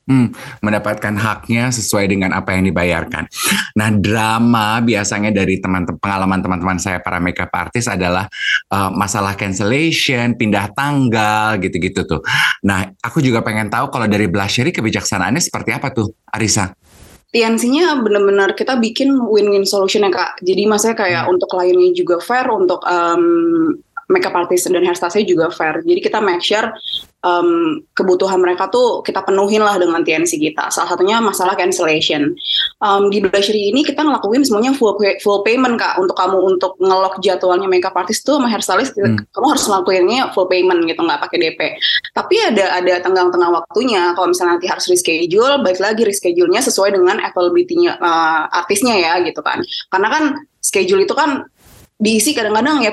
Hmm, 0.10 0.34
mendapatkan 0.66 1.14
haknya 1.14 1.70
sesuai 1.70 2.10
dengan 2.10 2.34
apa 2.34 2.58
yang 2.58 2.66
dibayarkan. 2.66 3.30
Nah, 3.78 3.94
drama 3.94 4.82
biasanya 4.82 5.30
dari 5.30 5.62
teman 5.62 5.86
pengalaman 5.86 6.42
teman-teman 6.42 6.82
saya 6.82 6.98
para 6.98 7.22
makeup 7.22 7.54
artist 7.54 7.86
adalah 7.86 8.26
uh, 8.74 8.90
masalah 8.90 9.38
cancellation, 9.38 10.34
pindah 10.34 10.74
tanggal, 10.74 11.62
gitu-gitu 11.62 12.04
tuh. 12.10 12.22
Nah, 12.66 12.90
aku 12.98 13.22
juga 13.22 13.46
pengen 13.46 13.70
tahu 13.70 13.94
kalau 13.94 14.10
dari 14.10 14.26
Blushery 14.26 14.74
kebijaksanaannya 14.74 15.40
seperti 15.40 15.70
apa 15.70 15.94
tuh, 15.94 16.10
Arisa? 16.34 16.74
TNC-nya 17.32 18.04
benar-benar 18.04 18.60
kita 18.60 18.76
bikin 18.76 19.16
win-win 19.16 19.64
solution 19.64 20.04
ya 20.04 20.12
kak. 20.12 20.44
Jadi 20.44 20.68
maksudnya 20.68 20.98
kayak 21.00 21.24
untuk 21.32 21.48
kliennya 21.48 21.96
juga 21.96 22.20
fair, 22.20 22.52
untuk 22.52 22.84
um, 22.84 23.72
makeup 24.12 24.36
artist 24.36 24.68
dan 24.68 24.84
hairstylistnya 24.84 25.24
juga 25.24 25.48
fair. 25.50 25.80
Jadi 25.82 26.00
kita 26.04 26.20
make 26.20 26.44
sure 26.44 26.68
um, 27.24 27.80
kebutuhan 27.96 28.42
mereka 28.42 28.68
tuh 28.68 29.00
kita 29.06 29.24
penuhin 29.24 29.64
lah 29.64 29.80
dengan 29.80 30.04
TNC 30.04 30.38
kita. 30.38 30.70
Salah 30.74 30.92
satunya 30.92 31.24
masalah 31.24 31.56
cancellation. 31.56 32.36
Um, 32.84 33.08
di 33.08 33.24
Blushery 33.24 33.72
ini 33.72 33.86
kita 33.86 34.04
ngelakuin 34.04 34.44
semuanya 34.44 34.76
full 34.76 34.98
full 35.24 35.42
payment 35.46 35.80
kak. 35.80 35.98
Untuk 36.02 36.18
kamu 36.18 36.38
untuk 36.58 36.76
ngelok 36.82 37.24
jadwalnya 37.24 37.72
makeup 37.72 37.96
artist 37.96 38.28
tuh 38.28 38.38
sama 38.38 38.52
hairstylist, 38.52 38.94
Hmm. 39.02 39.18
kamu 39.32 39.46
harus 39.56 39.64
ngelakuinnya 39.66 40.30
full 40.36 40.46
payment 40.52 40.84
gitu, 40.86 41.00
nggak 41.00 41.22
pakai 41.24 41.38
DP. 41.40 41.60
Tapi 42.12 42.36
ada 42.44 42.82
ada 42.82 42.94
tenggang-tengah 43.00 43.50
waktunya. 43.50 44.12
Kalau 44.14 44.28
misalnya 44.30 44.60
nanti 44.60 44.68
harus 44.68 44.86
reschedule, 44.92 45.64
baik 45.64 45.80
lagi 45.80 46.04
reschedule-nya 46.04 46.60
sesuai 46.60 46.94
dengan 46.94 47.24
availability-nya 47.24 47.98
uh, 47.98 48.52
artisnya 48.52 49.00
ya 49.00 49.14
gitu 49.24 49.40
kan. 49.40 49.64
Karena 49.90 50.08
kan 50.12 50.24
schedule 50.60 51.08
itu 51.08 51.16
kan 51.16 51.46
diisi 52.02 52.34
kadang-kadang 52.34 52.82
ya 52.82 52.92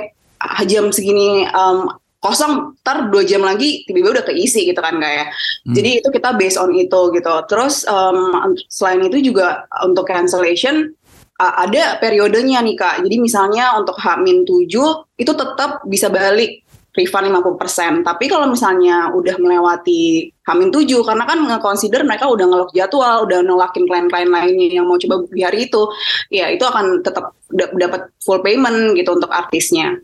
jam 0.67 0.91
segini 0.95 1.47
um, 1.51 1.91
kosong, 2.19 2.75
ntar 2.83 3.11
dua 3.15 3.23
jam 3.23 3.47
lagi 3.47 3.87
tiba-tiba 3.87 4.21
udah 4.21 4.25
keisi 4.27 4.67
gitu 4.67 4.81
kan 4.83 4.99
kayak. 4.99 5.31
Hmm. 5.67 5.75
Jadi 5.75 5.91
itu 6.03 6.09
kita 6.11 6.35
based 6.35 6.59
on 6.59 6.75
itu 6.75 7.01
gitu. 7.15 7.35
Terus 7.47 7.87
um, 7.87 8.55
selain 8.67 9.03
itu 9.07 9.33
juga 9.33 9.67
untuk 9.87 10.11
cancellation 10.11 10.91
uh, 11.39 11.55
ada 11.63 11.97
periodenya 12.03 12.61
nih 12.63 12.75
kak. 12.75 13.07
Jadi 13.07 13.17
misalnya 13.23 13.79
untuk 13.79 13.97
H-7 13.97 14.75
itu 15.19 15.33
tetap 15.33 15.87
bisa 15.87 16.11
balik 16.11 16.67
refund 16.99 17.31
50%. 17.31 18.03
Tapi 18.03 18.25
kalau 18.27 18.51
misalnya 18.51 19.15
udah 19.15 19.39
melewati 19.39 20.35
H-7 20.43 20.91
karena 21.07 21.25
kan 21.29 21.39
nge-consider 21.39 22.03
mereka 22.03 22.27
udah 22.27 22.47
ngelok 22.51 22.71
jadwal, 22.75 23.23
udah 23.31 23.39
nolakin 23.47 23.87
klien-klien 23.87 24.27
lainnya 24.27 24.83
yang 24.83 24.91
mau 24.91 24.99
coba 24.99 25.23
di 25.31 25.47
hari 25.47 25.71
itu, 25.71 25.87
ya 26.35 26.51
itu 26.51 26.67
akan 26.67 27.07
tetap 27.07 27.39
da- 27.55 27.71
dapat 27.79 28.11
full 28.19 28.43
payment 28.43 28.99
gitu 28.99 29.15
untuk 29.15 29.31
artisnya. 29.31 29.95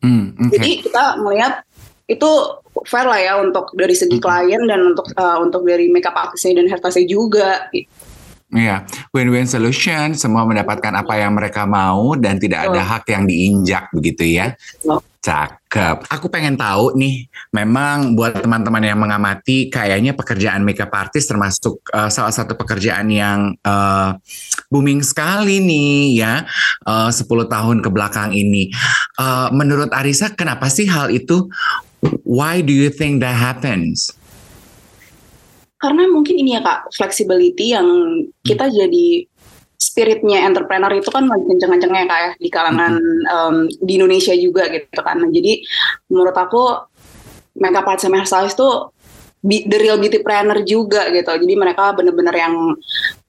Hmm, 0.00 0.32
oke. 0.36 0.56
Jadi 0.56 0.70
kita 0.84 1.20
melihat 1.20 1.62
itu 2.10 2.30
fair 2.88 3.06
lah 3.06 3.20
ya 3.20 3.38
untuk 3.38 3.70
dari 3.76 3.94
segi 3.94 4.18
Mhm. 4.18 4.24
klien 4.24 4.62
dan 4.66 4.80
untuk 4.94 5.06
uh, 5.14 5.38
untuk 5.38 5.62
dari 5.68 5.86
makeup 5.92 6.16
artisnya 6.16 6.58
dan 6.58 6.66
hairstylistnya 6.66 7.06
juga. 7.06 7.48
Iya, 8.50 8.82
win-win 9.14 9.46
solution, 9.46 10.10
semua 10.18 10.42
mendapatkan 10.42 10.90
apa 10.90 11.14
yang 11.14 11.38
mereka 11.38 11.70
mau 11.70 12.18
dan 12.18 12.34
tidak 12.34 12.66
ada 12.66 12.82
hak 12.82 13.06
yang 13.06 13.22
diinjak 13.22 13.86
begitu 13.94 14.26
ya. 14.26 14.58
Betul. 14.82 15.59
Cakep. 15.70 16.10
Aku 16.10 16.26
pengen 16.26 16.58
tahu 16.58 16.98
nih, 16.98 17.30
memang 17.54 18.18
buat 18.18 18.42
teman-teman 18.42 18.82
yang 18.82 18.98
mengamati, 18.98 19.70
kayaknya 19.70 20.18
pekerjaan 20.18 20.66
makeup 20.66 20.90
artist 20.90 21.30
termasuk 21.30 21.78
uh, 21.94 22.10
salah 22.10 22.34
satu 22.34 22.58
pekerjaan 22.58 23.06
yang 23.06 23.54
uh, 23.62 24.18
booming 24.66 24.98
sekali 25.06 25.62
nih 25.62 26.26
ya, 26.26 26.42
uh, 26.90 27.06
10 27.14 27.22
tahun 27.46 27.86
ke 27.86 27.88
belakang 27.94 28.34
ini. 28.34 28.74
Uh, 29.14 29.46
menurut 29.54 29.94
Arisa, 29.94 30.34
kenapa 30.34 30.66
sih 30.66 30.90
hal 30.90 31.06
itu? 31.14 31.46
Why 32.26 32.66
do 32.66 32.74
you 32.74 32.90
think 32.90 33.22
that 33.22 33.38
happens? 33.38 34.10
Karena 35.78 36.10
mungkin 36.10 36.34
ini 36.34 36.58
ya 36.58 36.66
kak, 36.66 36.90
flexibility 36.98 37.78
yang 37.78 37.86
kita 38.42 38.66
jadi 38.74 39.22
spiritnya 39.80 40.44
entrepreneur 40.44 40.92
itu 40.92 41.08
kan 41.08 41.24
lagi 41.24 41.40
kenceng-kencengnya 41.48 42.04
kak 42.04 42.20
ya 42.20 42.30
di 42.36 42.48
kalangan 42.52 43.00
um, 43.32 43.56
di 43.80 43.96
Indonesia 43.96 44.36
juga 44.36 44.68
gitu 44.68 45.00
kan. 45.00 45.24
Nah, 45.24 45.32
jadi 45.32 45.64
menurut 46.12 46.36
aku 46.36 46.84
makeup 47.56 47.88
artist 47.88 48.04
sama 48.04 48.20
hairstylist 48.20 48.60
tuh 48.60 48.92
be- 49.40 49.64
the 49.64 49.80
real 49.80 49.96
beauty 49.96 50.20
planner 50.20 50.60
juga 50.68 51.08
gitu. 51.08 51.32
Jadi 51.32 51.54
mereka 51.56 51.96
bener-bener 51.96 52.36
yang 52.36 52.76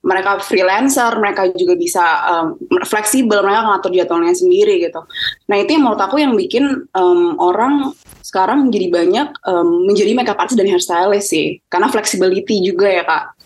mereka 0.03 0.43
freelancer, 0.43 1.15
mereka 1.15 1.47
juga 1.55 1.79
bisa 1.79 2.03
um, 2.27 2.47
fleksibel, 2.83 3.39
mereka 3.39 3.71
ngatur 3.71 3.91
jadwalnya 3.95 4.35
sendiri 4.35 4.83
gitu. 4.83 5.01
Nah 5.47 5.55
itu 5.55 5.71
yang 5.71 5.87
menurut 5.87 6.03
aku 6.03 6.19
yang 6.19 6.35
bikin 6.35 6.83
um, 6.91 7.39
orang 7.39 7.95
sekarang 8.19 8.67
menjadi 8.67 8.87
banyak 8.91 9.27
um, 9.47 9.87
menjadi 9.87 10.11
makeup 10.19 10.39
artist 10.39 10.59
dan 10.59 10.67
hairstylist 10.67 11.31
sih, 11.31 11.63
karena 11.71 11.87
flexibility 11.87 12.59
juga 12.59 12.91
ya 12.91 13.03
kak. 13.07 13.39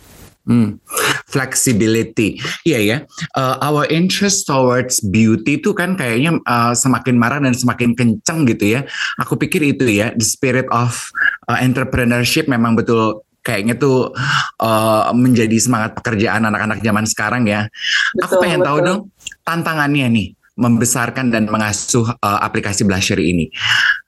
Hmm, 0.46 0.78
flexibility, 1.26 2.38
iya 2.70 2.80
ya. 2.80 2.98
Uh, 3.34 3.58
our 3.66 3.90
interest 3.90 4.46
towards 4.46 5.02
beauty 5.02 5.58
itu 5.58 5.74
kan 5.74 5.98
kayaknya 5.98 6.38
uh, 6.46 6.70
semakin 6.78 7.18
marah 7.18 7.42
dan 7.42 7.58
semakin 7.58 7.98
kenceng 7.98 8.46
gitu 8.46 8.78
ya. 8.78 8.86
Aku 9.18 9.34
pikir 9.42 9.66
itu 9.66 9.90
ya, 9.90 10.14
the 10.14 10.22
spirit 10.22 10.70
of 10.70 11.10
uh, 11.50 11.58
entrepreneurship 11.58 12.46
memang 12.46 12.78
betul 12.78 13.26
kayaknya 13.46 13.78
tuh 13.78 14.10
uh, 14.62 15.10
menjadi 15.14 15.58
semangat 15.62 15.98
pekerjaan 15.98 16.46
anak-anak 16.50 16.82
zaman 16.82 17.06
sekarang 17.06 17.46
ya. 17.46 17.70
Aku 18.26 18.38
Betul, 18.38 18.42
pengen 18.42 18.62
tahu 18.66 18.78
betul. 18.82 18.88
dong 18.90 19.00
tantangannya 19.46 20.06
nih 20.10 20.28
membesarkan 20.56 21.36
dan 21.36 21.52
mengasuh 21.52 22.08
uh, 22.24 22.40
aplikasi 22.44 22.88
Blushery 22.88 23.36
ini. 23.36 23.46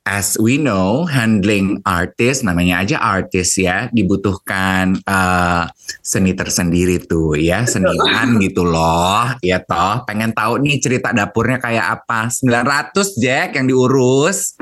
As 0.07 0.39
we 0.39 0.55
know, 0.55 1.03
handling 1.03 1.83
artis 1.83 2.39
namanya 2.39 2.79
aja 2.79 2.97
artis 3.03 3.59
ya, 3.59 3.91
dibutuhkan 3.91 4.95
uh, 5.03 5.67
seni 5.99 6.31
tersendiri 6.31 7.03
tuh 7.03 7.35
ya, 7.35 7.67
seniman 7.67 8.39
gitu 8.39 8.63
loh, 8.63 9.35
ya 9.43 9.59
toh. 9.59 10.07
Pengen 10.07 10.31
tahu 10.31 10.63
nih 10.63 10.79
cerita 10.79 11.11
dapurnya 11.11 11.59
kayak 11.59 11.85
apa? 11.99 12.31
900 12.31 12.95
Jack 13.19 13.59
yang 13.59 13.67
diurus. 13.67 14.55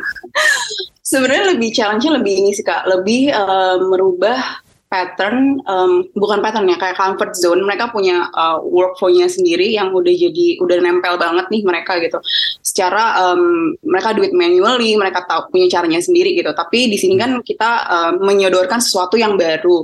Sebenarnya 1.05 1.53
lebih 1.53 1.69
challenge-nya 1.69 2.17
lebih 2.17 2.33
ini 2.41 2.49
sih 2.57 2.65
kak, 2.65 2.89
lebih 2.89 3.29
um, 3.29 3.93
merubah 3.93 4.64
pattern, 4.95 5.59
um, 5.67 6.07
bukan 6.15 6.39
pattern 6.39 6.71
ya, 6.71 6.79
kayak 6.79 6.95
comfort 6.95 7.35
zone. 7.35 7.59
Mereka 7.67 7.91
punya 7.91 8.31
uh, 8.31 8.63
workflow-nya 8.63 9.27
sendiri 9.27 9.75
yang 9.75 9.91
udah 9.91 10.15
jadi, 10.15 10.63
udah 10.63 10.77
nempel 10.79 11.19
banget 11.19 11.51
nih 11.51 11.67
mereka 11.67 11.99
gitu. 11.99 12.15
Secara 12.63 13.19
um, 13.27 13.75
mereka 13.83 14.15
do 14.15 14.23
it 14.23 14.31
manually, 14.31 14.95
mereka 14.95 15.27
tahu 15.27 15.51
punya 15.51 15.67
caranya 15.67 15.99
sendiri 15.99 16.31
gitu. 16.31 16.55
Tapi 16.55 16.87
di 16.87 16.95
sini 16.95 17.19
kan 17.19 17.43
kita 17.43 17.71
um, 17.91 18.23
menyodorkan 18.23 18.79
sesuatu 18.79 19.19
yang 19.19 19.35
baru, 19.35 19.83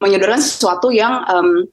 menyodorkan 0.00 0.40
sesuatu 0.40 0.88
yang 0.88 1.20
um, 1.28 1.68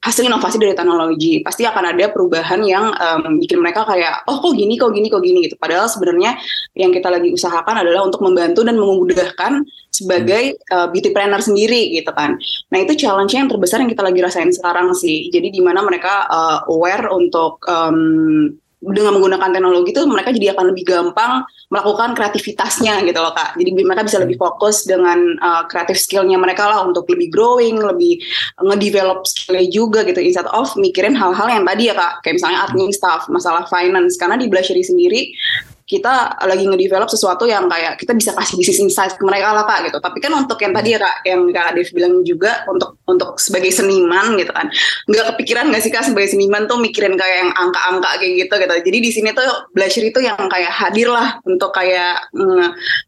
hasil 0.00 0.24
inovasi 0.24 0.56
dari 0.56 0.72
teknologi 0.72 1.44
pasti 1.44 1.68
akan 1.68 1.92
ada 1.92 2.08
perubahan 2.08 2.64
yang 2.64 2.88
um, 2.88 3.36
bikin 3.36 3.60
mereka 3.60 3.84
kayak 3.84 4.24
oh 4.32 4.40
kok 4.40 4.56
gini 4.56 4.80
kok 4.80 4.96
gini 4.96 5.12
kok 5.12 5.20
gini 5.20 5.44
gitu. 5.44 5.60
Padahal 5.60 5.92
sebenarnya 5.92 6.40
yang 6.72 6.88
kita 6.88 7.12
lagi 7.12 7.28
usahakan 7.28 7.84
adalah 7.84 8.08
untuk 8.08 8.24
membantu 8.24 8.64
dan 8.64 8.80
memudahkan 8.80 9.60
sebagai 9.92 10.56
uh, 10.72 10.88
beauty 10.88 11.12
planner 11.12 11.44
sendiri 11.44 11.92
gitu 11.92 12.08
kan. 12.16 12.40
Nah 12.72 12.78
itu 12.80 12.96
challenge 12.96 13.36
yang 13.36 13.52
terbesar 13.52 13.84
yang 13.84 13.92
kita 13.92 14.00
lagi 14.00 14.20
rasain 14.24 14.48
sekarang 14.48 14.96
sih. 14.96 15.28
Jadi 15.28 15.52
di 15.52 15.60
mana 15.60 15.84
mereka 15.84 16.24
uh, 16.32 16.64
aware 16.72 17.12
untuk 17.12 17.60
um, 17.68 18.56
dengan 18.80 19.20
menggunakan 19.20 19.52
teknologi 19.52 19.92
itu 19.92 20.02
mereka 20.08 20.32
jadi 20.32 20.56
akan 20.56 20.64
lebih 20.72 20.84
gampang 20.88 21.44
melakukan 21.68 22.16
kreativitasnya 22.16 23.04
gitu 23.04 23.20
loh 23.20 23.36
kak. 23.36 23.54
Jadi 23.60 23.70
mereka 23.84 24.02
bisa 24.08 24.18
lebih 24.24 24.40
fokus 24.40 24.88
dengan 24.88 25.36
uh, 25.38 25.68
kreatif 25.68 26.00
skillnya 26.00 26.40
mereka 26.40 26.66
lah 26.66 26.82
untuk 26.88 27.04
lebih 27.12 27.28
growing, 27.28 27.76
lebih 27.76 28.24
ngedevelop 28.56 29.28
skillnya 29.28 29.68
juga 29.68 30.00
gitu 30.08 30.18
instead 30.24 30.48
of 30.50 30.72
mikirin 30.80 31.12
hal-hal 31.12 31.46
yang 31.52 31.68
tadi 31.68 31.92
ya 31.92 31.94
kak, 31.94 32.24
kayak 32.24 32.40
misalnya 32.40 32.58
admin 32.64 32.90
staff, 32.90 33.28
masalah 33.28 33.68
finance. 33.68 34.16
Karena 34.16 34.40
di 34.40 34.48
Blushery 34.48 34.82
sendiri 34.82 35.36
kita 35.90 36.38
lagi 36.46 36.70
ngedevelop 36.70 37.10
sesuatu 37.10 37.50
yang 37.50 37.66
kayak 37.66 37.98
kita 37.98 38.14
bisa 38.14 38.30
kasih 38.30 38.54
bisnis 38.54 38.78
insight 38.78 39.18
ke 39.18 39.24
mereka 39.26 39.50
lah 39.50 39.66
kak 39.66 39.90
gitu. 39.90 39.98
Tapi 39.98 40.22
kan 40.22 40.30
untuk 40.38 40.54
yang 40.62 40.70
tadi 40.70 40.94
ya 40.94 41.02
kak, 41.02 41.26
yang 41.26 41.50
kak 41.50 41.74
Dev 41.74 41.90
bilang 41.90 42.22
juga 42.22 42.62
untuk 42.70 42.94
untuk 43.10 43.34
sebagai 43.42 43.74
seniman 43.74 44.38
gitu 44.38 44.54
kan, 44.54 44.70
nggak 45.10 45.34
kepikiran 45.34 45.66
nggak 45.74 45.82
sih 45.82 45.90
kak 45.90 46.06
sebagai 46.06 46.30
seniman 46.30 46.70
tuh 46.70 46.78
mikirin 46.78 47.18
kayak 47.18 47.36
yang 47.42 47.50
angka-angka 47.58 48.22
kayak 48.22 48.46
gitu 48.46 48.54
gitu. 48.54 48.74
Jadi 48.86 48.98
di 49.02 49.10
sini 49.10 49.28
tuh 49.34 49.66
blusher 49.74 50.06
itu 50.06 50.22
yang 50.22 50.38
kayak 50.46 50.70
hadir 50.70 51.10
lah 51.10 51.42
untuk 51.42 51.74
kayak 51.74 52.30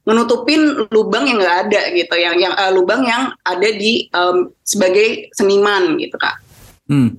menutupin 0.03 0.91
lubang 0.91 1.31
yang 1.31 1.39
nggak 1.39 1.59
ada 1.71 1.81
gitu, 1.95 2.15
yang 2.19 2.35
yang 2.35 2.51
uh, 2.59 2.75
lubang 2.75 3.07
yang 3.07 3.31
ada 3.47 3.69
di 3.71 4.11
um, 4.11 4.51
sebagai 4.67 5.31
seniman 5.39 6.03
gitu 6.03 6.19
kak. 6.19 6.43
Hmm. 6.93 7.17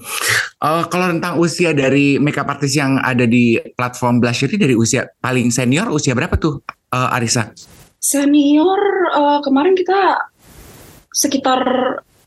Uh, 0.61 0.85
kalau 0.85 1.09
tentang 1.09 1.41
usia 1.41 1.73
dari 1.73 2.21
makeup 2.21 2.45
artist 2.45 2.77
yang 2.77 3.01
ada 3.01 3.25
di 3.25 3.57
platform 3.73 4.21
Blush 4.21 4.45
ini 4.45 4.61
dari 4.61 4.77
usia 4.77 5.09
paling 5.17 5.49
senior 5.49 5.89
usia 5.89 6.13
berapa 6.13 6.37
tuh 6.37 6.61
uh, 6.93 7.09
Arisa? 7.09 7.49
Senior 7.97 9.09
uh, 9.17 9.41
kemarin 9.41 9.73
kita 9.73 10.29
sekitar 11.09 11.65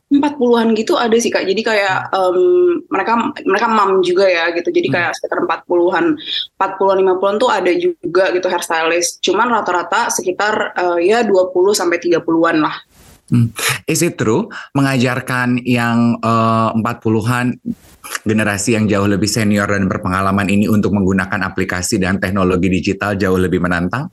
40-an 0.06 0.74
gitu 0.74 0.98
ada 0.98 1.14
sih 1.18 1.30
Kak. 1.30 1.46
Jadi 1.46 1.62
kayak 1.62 2.14
um, 2.14 2.82
mereka 2.90 3.30
mereka 3.46 3.66
mam 3.70 4.02
juga 4.02 4.26
ya 4.26 4.50
gitu. 4.50 4.74
Jadi 4.74 4.90
kayak 4.90 5.14
hmm. 5.14 5.18
sekitar 5.22 5.38
40-an, 5.46 6.06
40-an 6.58 6.98
50-an 7.06 7.36
tuh 7.38 7.50
ada 7.50 7.72
juga 7.78 8.34
gitu 8.34 8.46
hairstylist. 8.50 9.22
Cuman 9.22 9.54
rata-rata 9.54 10.10
sekitar 10.10 10.74
uh, 10.74 10.98
ya 10.98 11.22
20 11.22 11.54
sampai 11.78 11.98
30-an 12.02 12.58
lah. 12.58 12.74
Hmm. 13.26 13.50
Is 13.90 14.06
it 14.06 14.14
true 14.14 14.46
mengajarkan 14.78 15.58
yang 15.66 16.22
uh, 16.22 16.70
40-an 16.78 17.58
generasi 18.22 18.78
yang 18.78 18.86
jauh 18.86 19.10
lebih 19.10 19.26
senior 19.26 19.66
dan 19.66 19.90
berpengalaman 19.90 20.46
ini 20.46 20.70
untuk 20.70 20.94
menggunakan 20.94 21.42
aplikasi 21.42 21.98
dan 21.98 22.22
teknologi 22.22 22.70
digital 22.70 23.18
jauh 23.18 23.34
lebih 23.34 23.58
menantang? 23.58 24.06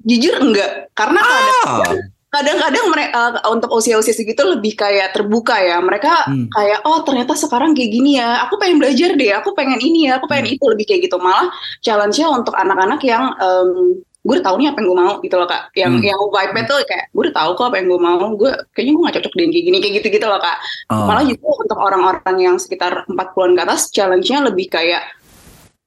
Jujur 0.00 0.40
enggak, 0.40 0.88
karena 0.96 1.20
oh. 1.20 1.84
kadang-kadang 2.32 2.86
mereka 2.88 3.36
uh, 3.44 3.52
untuk 3.52 3.68
usia-usia 3.76 4.16
segitu 4.16 4.40
lebih 4.48 4.72
kayak 4.72 5.12
terbuka 5.12 5.60
ya. 5.60 5.76
Mereka 5.84 6.32
hmm. 6.32 6.48
kayak 6.48 6.80
oh 6.88 7.04
ternyata 7.04 7.36
sekarang 7.36 7.76
kayak 7.76 7.92
gini 7.92 8.16
ya. 8.16 8.40
Aku 8.48 8.56
pengen 8.56 8.80
belajar 8.80 9.12
deh. 9.12 9.36
Aku 9.36 9.52
pengen 9.52 9.76
ini 9.84 10.08
ya. 10.08 10.16
Aku 10.16 10.24
pengen 10.24 10.48
hmm. 10.48 10.56
itu 10.56 10.64
lebih 10.64 10.88
kayak 10.88 11.00
gitu. 11.04 11.20
Malah 11.20 11.52
challenge-nya 11.84 12.32
untuk 12.32 12.56
anak-anak 12.56 13.00
yang 13.04 13.36
um, 13.36 14.00
gue 14.20 14.34
udah 14.36 14.44
tahu 14.44 14.56
nih 14.60 14.68
apa 14.68 14.78
yang 14.84 14.88
gue 14.92 14.98
mau 15.00 15.14
gitu 15.24 15.36
loh 15.40 15.48
kak 15.48 15.62
yang 15.72 15.92
hmm. 15.96 16.04
yang 16.04 16.20
vibe 16.20 16.60
tuh 16.68 16.78
kayak 16.84 17.04
gue 17.08 17.22
udah 17.24 17.36
tahu 17.40 17.50
kok 17.56 17.66
apa 17.72 17.76
yang 17.80 17.86
gue 17.88 18.00
mau 18.04 18.26
gue 18.36 18.52
kayaknya 18.76 18.92
gue 18.92 19.02
gak 19.08 19.16
cocok 19.16 19.32
dengan 19.32 19.50
kayak 19.56 19.64
gini 19.64 19.78
kayak 19.80 19.94
gitu 19.96 20.06
gitu 20.20 20.26
loh 20.28 20.40
kak 20.44 20.56
oh. 20.92 21.04
malah 21.08 21.24
juga 21.24 21.46
untuk 21.56 21.78
orang-orang 21.80 22.36
yang 22.36 22.56
sekitar 22.60 23.08
40-an 23.08 23.52
ke 23.56 23.62
atas 23.64 23.80
challenge-nya 23.88 24.38
lebih 24.44 24.66
kayak 24.68 25.02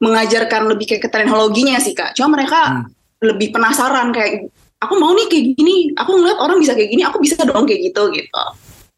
mengajarkan 0.01 0.61
lebih 0.65 0.85
kayak 0.89 1.01
ke 1.05 1.09
teknologinya 1.13 1.77
sih 1.77 1.93
kak 1.93 2.17
cuma 2.17 2.41
mereka 2.41 2.59
hmm. 2.81 2.85
lebih 3.21 3.53
penasaran 3.53 4.09
kayak 4.09 4.49
aku 4.81 4.93
mau 4.97 5.13
nih 5.13 5.29
kayak 5.29 5.45
gini 5.53 5.93
aku 5.93 6.11
ngeliat 6.17 6.39
orang 6.41 6.57
bisa 6.57 6.73
kayak 6.73 6.89
gini 6.89 7.05
aku 7.05 7.21
bisa 7.21 7.37
dong 7.45 7.69
kayak 7.69 7.93
gitu 7.93 8.09
gitu 8.17 8.43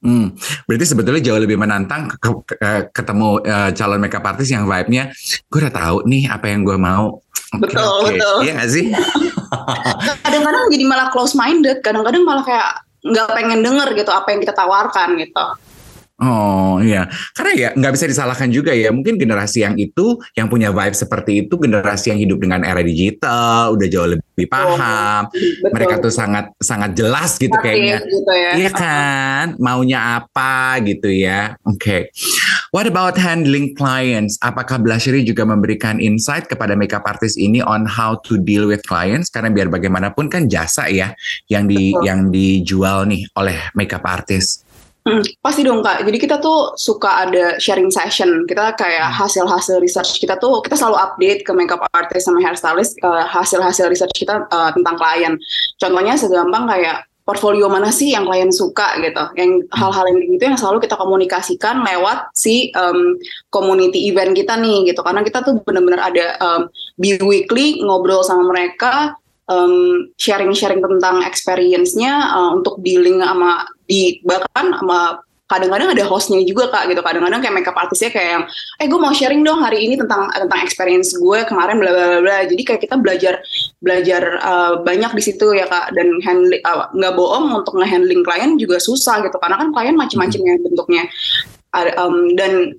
Hmm, 0.06 0.38
berarti 0.70 0.86
sebetulnya 0.86 1.18
jauh 1.18 1.42
lebih 1.42 1.58
menantang 1.58 2.06
ke, 2.06 2.30
ke, 2.46 2.56
ketemu 2.94 3.42
uh, 3.42 3.74
calon 3.74 3.98
makeup 3.98 4.22
artist 4.22 4.54
yang 4.54 4.70
vibe-nya, 4.70 5.10
gue 5.50 5.60
udah 5.66 5.74
tahu 5.74 5.98
nih 6.06 6.30
apa 6.30 6.46
yang 6.54 6.62
gue 6.62 6.78
mau. 6.78 7.25
Betul 7.62 7.82
okay. 7.82 8.18
betul. 8.18 8.36
Iya 8.44 8.52
gak 8.60 8.70
sih? 8.72 8.86
kadang-kadang 10.26 10.64
jadi 10.74 10.84
malah 10.88 11.08
close 11.14 11.34
minded, 11.38 11.80
kadang-kadang 11.86 12.24
malah 12.26 12.44
kayak 12.44 12.86
nggak 13.06 13.28
pengen 13.38 13.62
denger 13.62 13.94
gitu 13.94 14.10
apa 14.10 14.34
yang 14.34 14.40
kita 14.42 14.54
tawarkan 14.58 15.14
gitu. 15.22 15.46
Oh 16.16 16.80
iya, 16.80 17.12
karena 17.36 17.52
ya 17.60 17.70
nggak 17.76 17.92
bisa 17.92 18.08
disalahkan 18.08 18.48
juga 18.48 18.72
ya. 18.72 18.88
Mungkin 18.88 19.20
generasi 19.20 19.68
yang 19.68 19.76
itu, 19.76 20.16
yang 20.40 20.48
punya 20.48 20.72
vibe 20.72 20.96
seperti 20.96 21.44
itu, 21.44 21.60
generasi 21.60 22.16
yang 22.16 22.20
hidup 22.24 22.40
dengan 22.40 22.64
era 22.64 22.80
digital, 22.80 23.76
udah 23.76 23.88
jauh 23.92 24.16
lebih 24.16 24.48
paham. 24.48 25.28
Oh, 25.28 25.72
Mereka 25.76 26.00
tuh 26.00 26.16
sangat 26.16 26.56
sangat 26.64 26.96
jelas 26.96 27.36
gitu 27.36 27.52
Mati, 27.52 27.68
kayaknya. 27.68 27.98
Gitu 28.00 28.32
ya. 28.32 28.52
Iya 28.56 28.72
kan, 28.72 29.46
maunya 29.60 30.24
apa 30.24 30.80
gitu 30.88 31.12
ya. 31.12 31.60
Oke. 31.68 31.84
Okay. 31.84 32.02
What 32.76 32.92
about 32.92 33.16
handling 33.16 33.72
clients? 33.72 34.36
Apakah 34.44 34.84
Blushery 34.84 35.24
juga 35.24 35.48
memberikan 35.48 35.96
insight 36.04 36.52
kepada 36.52 36.76
makeup 36.76 37.08
artist 37.08 37.40
ini 37.40 37.64
on 37.64 37.88
how 37.88 38.20
to 38.28 38.36
deal 38.36 38.68
with 38.68 38.84
clients? 38.84 39.32
Karena 39.32 39.48
biar 39.48 39.72
bagaimanapun 39.72 40.28
kan 40.28 40.52
jasa 40.52 40.92
ya 40.92 41.16
yang 41.48 41.72
di 41.72 41.96
Betul. 41.96 42.04
yang 42.04 42.20
dijual 42.36 43.08
nih 43.08 43.32
oleh 43.40 43.56
makeup 43.80 44.04
artist. 44.04 44.68
Hmm, 45.08 45.24
pasti 45.40 45.64
dong 45.64 45.88
kak. 45.88 46.04
Jadi 46.04 46.20
kita 46.20 46.44
tuh 46.44 46.76
suka 46.76 47.24
ada 47.24 47.56
sharing 47.64 47.88
session. 47.88 48.44
Kita 48.44 48.76
kayak 48.76 49.08
hmm. 49.08 49.24
hasil-hasil 49.24 49.80
research 49.80 50.20
kita 50.20 50.36
tuh 50.36 50.60
kita 50.60 50.76
selalu 50.76 51.00
update 51.00 51.48
ke 51.48 51.56
makeup 51.56 51.80
artist 51.96 52.28
sama 52.28 52.44
hairstylist 52.44 53.00
uh, 53.08 53.24
hasil-hasil 53.24 53.88
research 53.88 54.12
kita 54.20 54.52
uh, 54.52 54.76
tentang 54.76 55.00
klien. 55.00 55.40
Contohnya 55.80 56.20
segampang 56.20 56.68
kayak 56.68 57.08
portfolio 57.26 57.66
mana 57.66 57.90
sih 57.90 58.14
yang 58.14 58.30
klien 58.30 58.54
suka 58.54 59.02
gitu. 59.02 59.34
Yang 59.34 59.66
hal-hal 59.74 60.06
yang 60.14 60.18
gitu 60.38 60.44
yang 60.46 60.60
selalu 60.62 60.86
kita 60.86 60.96
komunikasikan 60.96 61.82
lewat 61.82 62.30
si 62.38 62.70
um, 62.78 63.18
community 63.50 64.08
event 64.08 64.38
kita 64.38 64.54
nih 64.56 64.94
gitu. 64.94 65.02
Karena 65.02 65.26
kita 65.26 65.42
tuh 65.42 65.58
benar-benar 65.66 66.14
ada 66.14 66.26
um, 66.40 66.62
bi-weekly 67.02 67.82
ngobrol 67.82 68.22
sama 68.22 68.46
mereka 68.46 69.18
um, 69.50 70.06
sharing-sharing 70.22 70.82
tentang 70.82 71.26
experience-nya 71.26 72.14
uh, 72.38 72.52
untuk 72.54 72.78
dealing 72.86 73.22
sama 73.26 73.66
di 73.90 74.22
bahkan 74.26 74.74
sama 74.78 75.25
kadang-kadang 75.46 75.94
ada 75.94 76.04
hostnya 76.10 76.42
juga 76.42 76.74
kak 76.74 76.90
gitu. 76.90 77.02
Kadang-kadang 77.06 77.40
kayak 77.42 77.56
makeup 77.56 77.78
artisnya 77.78 78.10
kayak 78.10 78.30
yang 78.34 78.44
eh 78.82 78.88
gue 78.90 79.00
mau 79.00 79.14
sharing 79.14 79.46
dong 79.46 79.62
hari 79.62 79.86
ini 79.86 79.96
tentang 79.98 80.30
tentang 80.34 80.60
experience 80.66 81.14
gue 81.14 81.40
kemarin 81.46 81.78
bla 81.78 81.92
bla 81.94 82.20
bla 82.22 82.40
jadi 82.50 82.62
kayak 82.66 82.82
kita 82.90 82.96
belajar 82.98 83.34
belajar 83.78 84.22
uh, 84.42 84.74
banyak 84.82 85.12
di 85.14 85.22
situ 85.22 85.54
ya 85.54 85.70
kak. 85.70 85.94
Dan 85.94 86.18
handling 86.26 86.62
uh, 86.66 86.90
nggak 86.94 87.14
bohong 87.14 87.62
untuk 87.62 87.78
ngehandling 87.78 88.26
klien 88.26 88.58
juga 88.58 88.82
susah 88.82 89.22
gitu. 89.22 89.38
Karena 89.38 89.62
kan 89.62 89.70
klien 89.70 89.96
macam-macam 89.96 90.40
ya 90.42 90.56
bentuknya. 90.62 91.04
Um, 91.76 92.40
dan 92.40 92.72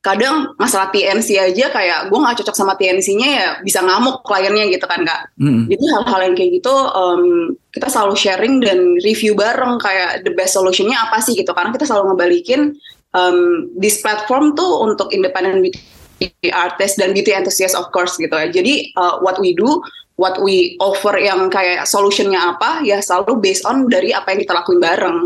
kadang 0.00 0.56
masalah 0.56 0.88
TNC 0.88 1.36
aja 1.36 1.68
kayak 1.68 2.08
gue 2.08 2.18
nggak 2.18 2.40
cocok 2.40 2.56
sama 2.56 2.72
TNC-nya 2.72 3.28
ya 3.28 3.48
bisa 3.60 3.84
ngamuk 3.84 4.24
kliennya 4.24 4.72
gitu 4.72 4.88
kan 4.88 5.04
kak. 5.04 5.28
Mm. 5.36 5.68
Jadi 5.68 5.84
hal-hal 5.92 6.20
yang 6.24 6.34
kayak 6.40 6.50
gitu 6.56 6.72
um, 6.72 7.52
kita 7.68 7.92
selalu 7.92 8.16
sharing 8.16 8.64
dan 8.64 8.96
review 9.04 9.36
bareng 9.36 9.76
kayak 9.76 10.24
the 10.24 10.32
best 10.32 10.56
solutionnya 10.56 10.96
apa 10.96 11.20
sih 11.20 11.36
gitu 11.36 11.52
karena 11.52 11.68
kita 11.68 11.84
selalu 11.84 12.16
ngebalikin 12.16 12.80
um, 13.12 13.68
this 13.76 14.00
platform 14.00 14.56
tuh 14.56 14.88
untuk 14.88 15.12
independent 15.12 15.68
beauty 15.68 16.48
artist 16.48 16.96
dan 16.96 17.12
beauty 17.12 17.36
enthusiast 17.36 17.76
of 17.76 17.92
course 17.92 18.16
gitu 18.16 18.32
ya. 18.32 18.48
Jadi 18.48 18.96
uh, 18.96 19.20
what 19.20 19.36
we 19.36 19.52
do 19.52 19.84
what 20.20 20.36
we 20.40 20.76
offer 20.84 21.16
yang 21.16 21.48
kayak 21.48 21.88
solutionnya 21.88 22.40
apa 22.56 22.84
ya 22.84 23.00
selalu 23.00 23.40
based 23.40 23.64
on 23.64 23.88
dari 23.88 24.16
apa 24.16 24.32
yang 24.32 24.40
kita 24.44 24.52
lakuin 24.52 24.80
bareng. 24.80 25.18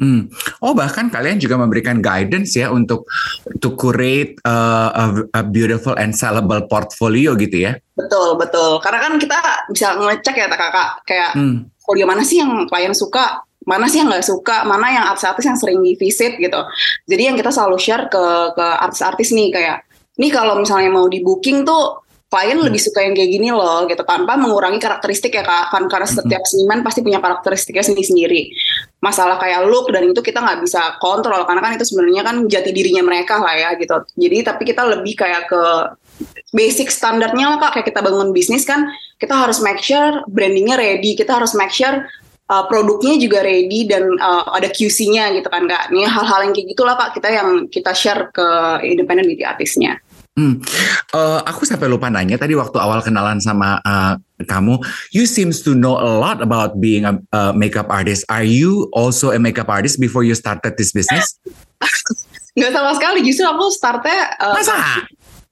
Hmm. 0.00 0.32
Oh 0.64 0.72
bahkan 0.72 1.12
kalian 1.12 1.36
juga 1.36 1.60
memberikan 1.60 2.00
guidance 2.00 2.56
ya 2.56 2.72
untuk 2.72 3.04
to 3.60 3.76
curate 3.76 4.40
uh, 4.48 4.88
a, 4.96 5.04
a 5.36 5.42
beautiful 5.44 5.92
and 6.00 6.16
sellable 6.16 6.64
portfolio 6.72 7.36
gitu 7.36 7.68
ya? 7.68 7.76
Betul 7.92 8.40
betul. 8.40 8.80
Karena 8.80 8.98
kan 9.04 9.12
kita 9.20 9.38
bisa 9.68 10.00
ngecek 10.00 10.40
ya 10.40 10.48
kakak 10.48 11.04
kayak 11.04 11.36
hmm. 11.36 11.68
portfolio 11.76 12.08
mana 12.08 12.24
sih 12.24 12.40
yang 12.40 12.64
klien 12.64 12.96
suka, 12.96 13.44
mana 13.68 13.92
sih 13.92 14.00
yang 14.00 14.08
nggak 14.08 14.24
suka, 14.24 14.64
mana 14.64 14.88
yang 14.88 15.04
artis-artis 15.04 15.44
yang 15.44 15.58
sering 15.60 15.84
di 15.84 15.92
visit 16.00 16.40
gitu. 16.40 16.60
Jadi 17.04 17.22
yang 17.28 17.36
kita 17.36 17.52
selalu 17.52 17.76
share 17.76 18.08
ke 18.08 18.24
ke 18.56 18.66
artis-artis 18.80 19.36
nih 19.36 19.52
kayak, 19.52 19.84
nih 20.16 20.32
kalau 20.32 20.56
misalnya 20.56 20.88
mau 20.88 21.04
di 21.12 21.20
booking 21.20 21.68
tuh 21.68 22.08
klien 22.30 22.56
hmm. 22.56 22.66
lebih 22.70 22.80
suka 22.80 23.02
yang 23.02 23.12
kayak 23.18 23.30
gini 23.34 23.50
loh 23.50 23.84
gitu 23.90 24.06
tanpa 24.06 24.38
mengurangi 24.38 24.78
karakteristik 24.78 25.34
ya 25.34 25.42
kak 25.42 25.74
kan 25.74 25.90
karena 25.90 26.06
hmm. 26.06 26.16
setiap 26.22 26.42
seniman 26.46 26.80
pasti 26.86 27.02
punya 27.02 27.18
karakteristiknya 27.18 27.82
sendiri 27.82 28.06
sendiri 28.06 28.40
masalah 29.02 29.36
kayak 29.42 29.66
look 29.66 29.90
dan 29.90 30.06
itu 30.06 30.22
kita 30.22 30.38
nggak 30.38 30.62
bisa 30.62 30.96
kontrol 31.02 31.42
karena 31.42 31.60
kan 31.60 31.72
itu 31.74 31.84
sebenarnya 31.90 32.22
kan 32.22 32.36
jati 32.46 32.70
dirinya 32.70 33.02
mereka 33.02 33.42
lah 33.42 33.54
ya 33.58 33.70
gitu 33.74 34.06
jadi 34.14 34.46
tapi 34.46 34.62
kita 34.62 34.86
lebih 34.86 35.18
kayak 35.18 35.50
ke 35.50 35.62
basic 36.54 36.94
standarnya 36.94 37.56
lah 37.56 37.58
kak 37.58 37.82
kayak 37.82 37.86
kita 37.90 38.00
bangun 38.00 38.30
bisnis 38.30 38.62
kan 38.62 38.86
kita 39.18 39.34
harus 39.34 39.58
make 39.58 39.82
sure 39.82 40.22
brandingnya 40.30 40.78
ready 40.78 41.18
kita 41.18 41.34
harus 41.34 41.50
make 41.58 41.74
sure 41.74 42.06
uh, 42.46 42.64
produknya 42.70 43.18
juga 43.18 43.42
ready 43.42 43.86
dan 43.86 44.06
uh, 44.18 44.54
ada 44.54 44.66
QC-nya 44.66 45.30
gitu 45.38 45.46
kan 45.46 45.70
kak. 45.70 45.94
Ini 45.94 46.10
hal-hal 46.10 46.50
yang 46.50 46.52
kayak 46.52 46.68
gitulah 46.74 46.94
kak 46.98 47.10
kita 47.14 47.28
yang 47.30 47.48
kita 47.70 47.94
share 47.94 48.28
ke 48.34 48.46
independent 48.82 49.30
beauty 49.30 49.46
artisnya. 49.46 50.02
Hmm. 50.40 50.56
Uh, 51.12 51.44
aku 51.44 51.68
sampai 51.68 51.84
lupa 51.92 52.08
nanya 52.08 52.40
tadi 52.40 52.56
waktu 52.56 52.80
awal 52.80 53.04
kenalan 53.04 53.36
sama 53.44 53.76
uh, 53.84 54.16
kamu, 54.48 54.80
you 55.12 55.28
seems 55.28 55.60
to 55.60 55.76
know 55.76 56.00
a 56.00 56.08
lot 56.16 56.40
about 56.40 56.80
being 56.80 57.04
a, 57.04 57.20
a 57.36 57.52
makeup 57.52 57.92
artist. 57.92 58.24
Are 58.32 58.46
you 58.46 58.88
also 58.96 59.36
a 59.36 59.38
makeup 59.38 59.68
artist 59.68 60.00
before 60.00 60.24
you 60.24 60.32
started 60.32 60.80
this 60.80 60.96
business? 60.96 61.36
Gak 62.56 62.72
sama 62.72 62.96
sekali, 62.96 63.20
justru 63.20 63.44
aku 63.44 63.68
startnya 63.68 64.32
uh, 64.40 64.56
Masa? 64.56 65.04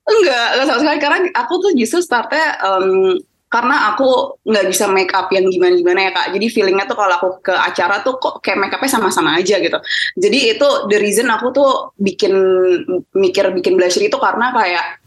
Enggak, 0.09 0.46
enggak 0.57 0.66
sama 0.72 0.81
sekali 0.81 0.98
karena 1.05 1.18
aku 1.37 1.55
tuh 1.61 1.72
justru 1.77 2.01
startnya 2.01 2.57
um, 2.64 3.20
karena 3.48 3.92
aku 3.92 4.40
nggak 4.44 4.66
bisa 4.68 4.84
make 4.92 5.12
up 5.16 5.32
yang 5.32 5.48
gimana-gimana 5.48 6.08
ya 6.08 6.11
kak. 6.12 6.26
Jadi 6.37 6.46
feelingnya 6.52 6.84
tuh 6.84 6.96
kalau 7.00 7.14
aku 7.16 7.28
ke 7.40 7.54
acara 7.56 8.04
tuh 8.04 8.20
kok 8.20 8.44
kayak 8.44 8.61
make 8.61 8.74
upnya 8.76 8.92
sama-sama 8.92 9.40
aja 9.40 9.56
gitu. 9.56 9.80
Jadi 10.20 10.38
itu 10.52 10.68
the 10.92 11.00
reason 11.00 11.32
aku 11.32 11.48
tuh 11.56 11.70
bikin 11.96 12.37
mikir 13.16 13.48
bikin 13.56 13.80
blusher 13.80 14.04
itu 14.04 14.20
karena 14.20 14.52
kayak 14.52 15.00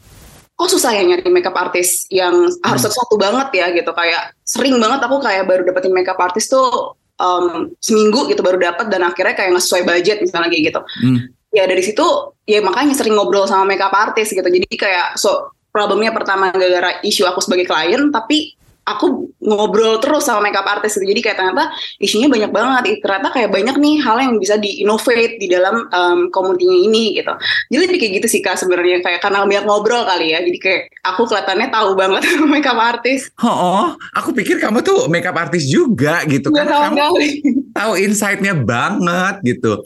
kok 0.58 0.69
susah 0.73 0.89
ya 0.93 1.06
nyari 1.06 1.30
makeup 1.30 1.54
artist 1.54 2.10
yang 2.10 2.34
harus 2.65 2.82
satu-satu 2.82 3.15
banget 3.21 3.49
ya 3.62 3.65
gitu. 3.77 3.93
Kayak 3.93 4.34
sering 4.41 4.73
banget 4.82 5.06
aku 5.06 5.21
kayak 5.21 5.45
baru 5.45 5.62
dapetin 5.62 5.93
makeup 5.93 6.17
artist 6.17 6.49
tuh 6.49 6.97
um, 7.21 7.69
seminggu 7.77 8.25
gitu 8.25 8.41
baru 8.41 8.58
dapat 8.58 8.89
dan 8.89 9.06
akhirnya 9.06 9.38
kayak 9.38 9.54
nggak 9.54 9.65
sesuai 9.69 9.86
budget 9.86 10.17
misalnya 10.17 10.49
kayak 10.49 10.73
gitu. 10.73 10.82
Hmm. 11.06 11.19
Ya 11.54 11.69
dari 11.69 11.86
situ 11.86 12.06
ya 12.49 12.58
makanya 12.65 12.97
sering 12.97 13.13
ngobrol 13.13 13.45
sama 13.45 13.69
makeup 13.69 13.93
artist 13.93 14.34
gitu. 14.34 14.49
Jadi 14.49 14.65
kayak 14.73 15.21
so 15.21 15.54
problemnya 15.72 16.12
pertama 16.12 16.52
gara-gara 16.52 17.00
isu 17.02 17.26
aku 17.26 17.40
sebagai 17.40 17.66
klien 17.66 18.12
tapi 18.12 18.60
aku 18.82 19.30
ngobrol 19.41 20.02
terus 20.02 20.26
sama 20.26 20.50
makeup 20.50 20.65
artist 20.65 20.98
gitu. 20.98 21.06
Jadi 21.06 21.22
kayak 21.22 21.38
ternyata 21.38 21.70
isunya 22.02 22.28
banyak 22.28 22.52
banget. 22.52 22.84
Ternyata 23.02 23.30
kayak 23.30 23.50
banyak 23.54 23.76
nih 23.78 23.96
hal 24.02 24.17
yang 24.22 24.34
bisa 24.41 24.58
di-innovate 24.58 25.38
di 25.38 25.48
dalam 25.50 25.86
um, 25.89 26.20
community 26.34 26.65
ini 26.89 27.17
gitu. 27.17 27.34
Jadi 27.70 27.78
lebih 27.78 27.98
kayak 28.02 28.13
gitu 28.22 28.28
sih 28.28 28.41
Kak 28.41 28.58
sebenarnya 28.58 29.02
kayak 29.06 29.22
karena 29.22 29.46
banyak 29.46 29.65
ngobrol 29.65 30.04
kali 30.06 30.34
ya. 30.34 30.39
Jadi 30.41 30.58
kayak 30.58 30.82
aku 31.06 31.30
kelihatannya 31.30 31.67
tahu 31.70 31.89
banget 31.94 32.24
makeup 32.52 32.80
artist. 32.80 33.30
Oh, 33.41 33.50
oh, 33.50 33.88
aku 34.17 34.34
pikir 34.34 34.58
kamu 34.58 34.82
tuh 34.82 35.10
makeup 35.10 35.38
artist 35.38 35.70
juga 35.70 36.26
gitu 36.26 36.50
kan. 36.54 36.65
Kamu 36.65 36.98
kali. 36.98 37.30
tahu 37.72 37.94
insight-nya 37.98 38.54
banget 38.58 39.56
gitu. 39.56 39.80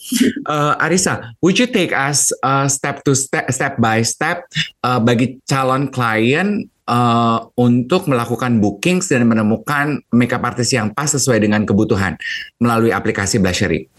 Uh, 0.49 0.73
Arisa, 0.81 1.31
would 1.39 1.55
you 1.55 1.69
take 1.69 1.93
us 1.93 2.34
uh, 2.41 2.65
step 2.65 3.05
to 3.05 3.13
step 3.13 3.45
step 3.53 3.77
by 3.77 4.01
step 4.01 4.47
uh, 4.81 4.97
bagi 4.97 5.38
calon 5.45 5.88
klien 5.91 6.65
uh, 6.89 7.39
untuk 7.58 8.10
melakukan 8.10 8.58
booking 8.62 9.02
dan 9.06 9.26
menemukan 9.26 10.02
makeup 10.13 10.41
artist 10.45 10.74
yang 10.74 10.93
pas 10.93 11.10
sesuai 11.10 11.41
dengan 11.41 11.65
kebutuhan 11.65 12.17
melalui 12.62 12.93
aplikasi 12.93 13.41
Blushery. 13.41 13.89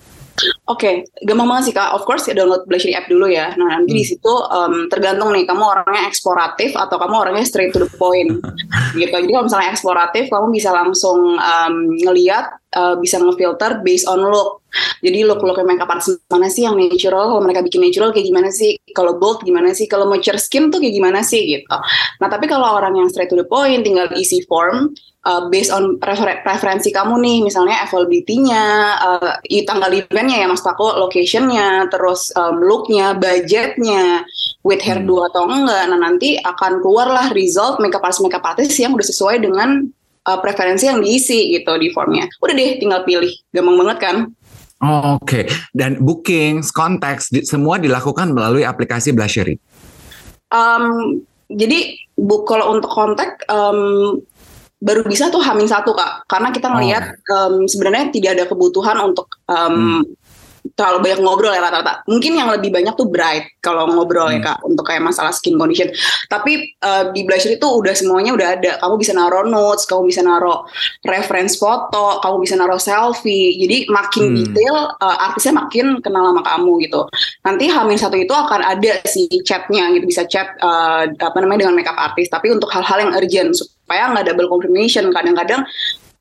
Oke, 0.68 0.85
okay, 1.09 1.25
gampang 1.25 1.49
banget 1.49 1.72
sih 1.72 1.75
kak. 1.75 1.96
Of 1.96 2.05
course 2.05 2.29
ya 2.29 2.37
download 2.37 2.68
Blushery 2.68 2.92
app 2.92 3.09
dulu 3.09 3.25
ya. 3.25 3.57
Nah 3.57 3.81
nanti 3.81 3.96
hmm. 3.96 4.01
di 4.01 4.05
situ 4.05 4.29
um, 4.29 4.85
tergantung 4.92 5.33
nih 5.33 5.49
kamu 5.49 5.64
orangnya 5.64 6.05
eksploratif 6.12 6.77
atau 6.77 7.01
kamu 7.01 7.14
orangnya 7.16 7.46
straight 7.49 7.72
to 7.72 7.81
the 7.81 7.90
point 7.96 8.37
gitu. 9.01 9.09
Jadi 9.16 9.33
kalau 9.33 9.49
misalnya 9.49 9.72
eksploratif, 9.72 10.29
kamu 10.29 10.46
bisa 10.53 10.77
langsung 10.77 11.40
um, 11.40 11.75
ngeliat, 12.05 12.53
uh, 12.76 12.94
bisa 13.00 13.16
ngefilter 13.16 13.80
based 13.80 14.04
on 14.04 14.20
look. 14.20 14.60
Jadi 15.00 15.24
look-look 15.24 15.56
makeup 15.64 15.88
artist 15.88 16.20
mana 16.28 16.52
sih 16.52 16.68
yang 16.68 16.76
natural? 16.76 17.32
Kalau 17.32 17.40
mereka 17.40 17.64
bikin 17.64 17.80
natural 17.80 18.12
kayak 18.12 18.28
gimana 18.28 18.52
sih? 18.52 18.76
Kalau 18.92 19.16
bold 19.16 19.40
gimana 19.40 19.72
sih? 19.72 19.88
Kalau 19.88 20.04
mature 20.04 20.36
skin 20.36 20.68
tuh 20.68 20.84
kayak 20.84 20.92
gimana 20.92 21.24
sih 21.24 21.40
gitu. 21.40 21.76
Nah 22.20 22.28
tapi 22.28 22.44
kalau 22.44 22.76
orang 22.76 22.92
yang 22.92 23.08
straight 23.08 23.32
to 23.32 23.38
the 23.40 23.48
point, 23.48 23.88
tinggal 23.88 24.04
isi 24.12 24.44
form, 24.44 24.92
uh, 25.24 25.48
based 25.48 25.72
on 25.72 25.96
prefer 25.96 26.44
preferensi 26.44 26.92
kamu 26.92 27.16
nih, 27.24 27.38
misalnya 27.48 27.88
availability-nya, 27.88 28.64
uh, 29.00 29.32
tanggal 29.64 29.90
eventnya 29.96 30.44
ya 30.44 30.46
mas 30.46 30.60
Tako, 30.60 31.00
location-nya, 31.00 31.88
terus 31.88 32.28
um, 32.36 32.60
look-nya, 32.60 33.16
budgetnya, 33.16 34.28
with 34.60 34.84
hair 34.84 35.00
hmm. 35.00 35.08
dua 35.08 35.32
atau 35.32 35.48
enggak. 35.48 35.82
Nah 35.88 35.98
nanti 35.98 36.36
akan 36.36 36.84
keluarlah 36.84 37.32
result 37.32 37.80
makeup 37.80 38.04
artist 38.04 38.22
makeup 38.22 38.44
artist 38.44 38.76
yang 38.76 38.92
udah 38.92 39.06
sesuai 39.06 39.40
dengan 39.40 39.88
uh, 40.26 40.38
preferensi 40.42 40.90
yang 40.90 40.98
diisi 40.98 41.54
gitu 41.54 41.78
di 41.78 41.88
formnya. 41.94 42.26
Udah 42.42 42.54
deh, 42.54 42.82
tinggal 42.82 43.06
pilih, 43.06 43.30
gampang 43.54 43.76
banget 43.78 43.98
kan? 44.02 44.16
Oh, 44.84 45.16
Oke, 45.16 45.24
okay. 45.24 45.44
dan 45.72 45.96
booking, 46.04 46.60
konteks, 46.60 47.32
di, 47.32 47.40
semua 47.48 47.80
dilakukan 47.80 48.28
melalui 48.34 48.60
aplikasi 48.60 49.16
Blushery. 49.16 49.56
Um, 50.52 51.24
jadi 51.48 51.96
bu, 52.12 52.44
kalau 52.44 52.76
untuk 52.76 52.92
kontak 52.92 53.40
um, 53.48 54.20
baru 54.84 55.08
bisa 55.08 55.32
tuh 55.32 55.40
hamin 55.40 55.64
satu 55.64 55.96
kak 55.96 56.28
karena 56.28 56.52
kita 56.52 56.68
ngelihat 56.68 57.04
oh. 57.32 57.34
um, 57.34 57.54
sebenarnya 57.64 58.12
tidak 58.12 58.30
ada 58.36 58.44
kebutuhan 58.44 59.00
untuk 59.00 59.32
um, 59.48 60.04
hmm 60.04 60.25
terlalu 60.74 61.11
banyak 61.11 61.20
ngobrol 61.22 61.52
ya 61.55 61.62
rata-rata. 61.62 62.02
Mungkin 62.11 62.33
yang 62.35 62.48
lebih 62.50 62.74
banyak 62.74 62.96
tuh 62.98 63.07
bright 63.07 63.61
kalau 63.62 63.87
ngobrol 63.87 64.33
ya, 64.33 64.40
hmm. 64.40 64.44
ya 64.44 64.48
kak 64.50 64.59
untuk 64.66 64.85
kayak 64.88 65.02
masalah 65.05 65.31
skin 65.31 65.55
condition. 65.61 65.92
Tapi 66.26 66.74
uh, 66.83 67.12
di 67.14 67.22
blusher 67.22 67.55
itu 67.55 67.66
udah 67.68 67.94
semuanya 67.94 68.35
udah 68.35 68.48
ada. 68.59 68.72
Kamu 68.83 68.94
bisa 68.98 69.12
naruh 69.14 69.46
notes, 69.46 69.87
kamu 69.87 70.11
bisa 70.11 70.24
naruh 70.26 70.66
reference 71.07 71.55
foto, 71.61 72.18
kamu 72.24 72.37
bisa 72.42 72.55
naruh 72.59 72.81
selfie. 72.81 73.55
Jadi 73.62 73.87
makin 73.92 74.24
hmm. 74.33 74.37
detail, 74.42 74.76
uh, 74.98 75.16
artisnya 75.31 75.55
makin 75.55 76.00
kenal 76.02 76.33
sama 76.33 76.42
kamu 76.42 76.72
gitu. 76.88 77.00
Nanti 77.46 77.64
Hamin 77.70 77.98
satu 78.00 78.16
itu 78.18 78.35
akan 78.35 78.61
ada 78.64 79.05
si 79.07 79.29
chatnya 79.46 79.92
gitu, 79.94 80.09
bisa 80.09 80.26
chat 80.26 80.57
uh, 80.64 81.07
apa 81.07 81.38
namanya 81.38 81.68
dengan 81.68 81.79
makeup 81.79 81.94
artist. 81.94 82.33
Tapi 82.33 82.50
untuk 82.50 82.72
hal-hal 82.72 82.98
yang 83.07 83.12
urgent 83.14 83.52
supaya 83.55 84.11
nggak 84.11 84.33
double 84.33 84.50
confirmation. 84.50 85.12
Kadang-kadang 85.14 85.62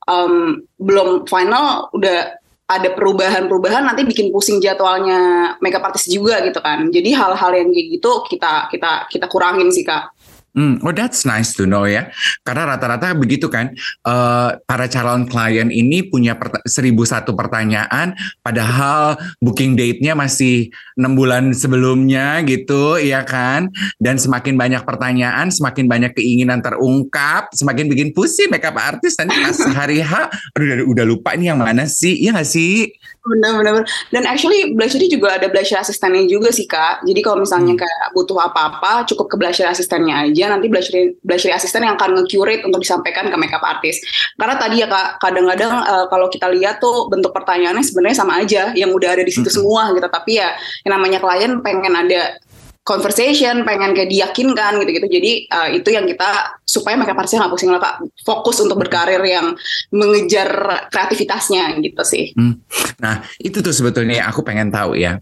um, 0.09 0.61
belum 0.77 1.25
final 1.29 1.89
udah 1.93 2.44
ada 2.65 2.89
perubahan-perubahan 2.97 3.85
nanti 3.85 4.01
bikin 4.09 4.33
pusing 4.33 4.57
jadwalnya 4.57 5.53
makeup 5.61 5.85
artist 5.85 6.09
juga 6.09 6.41
gitu 6.41 6.57
kan. 6.65 6.89
Jadi 6.89 7.13
hal-hal 7.13 7.51
yang 7.53 7.69
kayak 7.69 7.87
gitu 7.93 8.11
kita 8.25 8.73
kita 8.73 9.05
kita 9.05 9.25
kurangin 9.29 9.69
sih 9.69 9.85
kak. 9.85 10.14
Hmm, 10.55 10.79
oh 10.87 10.95
that's 10.95 11.27
nice 11.27 11.51
to 11.51 11.67
know 11.67 11.83
ya. 11.83 12.07
Karena 12.47 12.63
rata-rata 12.75 13.11
begitu 13.11 13.51
kan, 13.51 13.75
uh, 14.07 14.55
para 14.63 14.87
calon 14.87 15.27
klien 15.27 15.67
ini 15.67 16.07
punya 16.07 16.31
seribu 16.63 17.03
satu 17.03 17.35
pertanyaan, 17.35 18.15
padahal 18.39 19.19
booking 19.43 19.75
date-nya 19.75 20.15
masih 20.15 20.71
enam 20.95 21.19
bulan 21.19 21.51
sebelumnya 21.51 22.39
gitu, 22.47 22.95
ya 23.03 23.27
kan? 23.27 23.67
Dan 23.99 24.15
semakin 24.15 24.55
banyak 24.55 24.87
pertanyaan, 24.87 25.51
semakin 25.51 25.91
banyak 25.91 26.15
keinginan 26.15 26.63
terungkap, 26.63 27.51
semakin 27.51 27.91
bikin 27.91 28.15
pusing 28.15 28.47
makeup 28.47 28.79
artis 28.79 29.19
nanti 29.19 29.35
pas 29.35 29.59
hari 29.83 29.99
H, 29.99 30.31
udah, 30.55 30.87
udah 30.87 31.03
lupa 31.03 31.35
ini 31.35 31.51
yang 31.51 31.59
mana 31.59 31.83
sih, 31.83 32.15
ya 32.15 32.31
nggak 32.31 32.47
sih? 32.47 32.95
Benar-benar. 33.25 33.89
Dan 34.13 34.29
actually 34.29 34.77
blusher 34.77 35.01
juga 35.09 35.41
ada 35.41 35.49
blusher 35.49 35.81
asistennya 35.81 36.29
juga 36.29 36.53
sih 36.53 36.69
kak. 36.69 37.01
Jadi 37.09 37.25
kalau 37.25 37.41
misalnya 37.41 37.73
hmm. 37.73 37.81
kayak 37.81 38.05
butuh 38.13 38.37
apa-apa, 38.37 39.01
cukup 39.09 39.33
ke 39.33 39.35
blusher 39.41 39.65
asistennya 39.65 40.29
aja. 40.29 40.53
Nanti 40.53 40.69
blusher 40.69 41.17
blusher 41.25 41.49
asisten 41.49 41.81
yang 41.81 41.97
akan 41.97 42.21
nge-curate 42.21 42.61
untuk 42.61 42.85
disampaikan 42.85 43.33
ke 43.33 43.37
makeup 43.41 43.65
artist. 43.65 44.05
Karena 44.37 44.55
tadi 44.61 44.85
ya 44.85 44.87
kak, 44.87 45.17
kadang-kadang 45.17 45.73
uh, 45.73 46.05
kalau 46.05 46.29
kita 46.29 46.53
lihat 46.53 46.77
tuh 46.77 47.09
bentuk 47.09 47.33
pertanyaannya 47.33 47.81
sebenarnya 47.81 48.17
sama 48.21 48.45
aja, 48.45 48.77
yang 48.77 48.93
udah 48.93 49.17
ada 49.17 49.25
di 49.25 49.33
situ 49.33 49.49
hmm. 49.49 49.57
semua 49.57 49.89
gitu. 49.97 50.05
Tapi 50.05 50.31
ya 50.37 50.53
yang 50.85 50.93
namanya 50.93 51.17
klien 51.17 51.65
pengen 51.65 51.97
ada 51.97 52.37
conversation, 52.85 53.65
pengen 53.65 53.97
kayak 53.97 54.13
diyakinkan 54.13 54.77
gitu-gitu. 54.85 55.07
Jadi 55.09 55.31
uh, 55.49 55.69
itu 55.73 55.89
yang 55.89 56.05
kita 56.05 56.61
supaya 56.61 56.93
makeup 56.93 57.17
artistnya 57.17 57.43
nggak 57.43 57.53
pusing 57.57 57.73
lah 57.73 57.81
kak, 57.81 58.05
fokus 58.21 58.61
untuk 58.61 58.77
berkarir 58.77 59.19
yang 59.25 59.57
mengejar 59.89 60.85
kreativitasnya 60.93 61.81
gitu 61.81 62.03
sih. 62.05 62.31
Hmm. 62.37 62.61
Nah 63.01 63.25
itu 63.41 63.59
tuh 63.65 63.73
sebetulnya 63.73 64.29
aku 64.29 64.45
pengen 64.45 64.69
tahu 64.69 64.93
ya. 64.93 65.17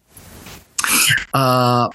Uh, 1.32 1.88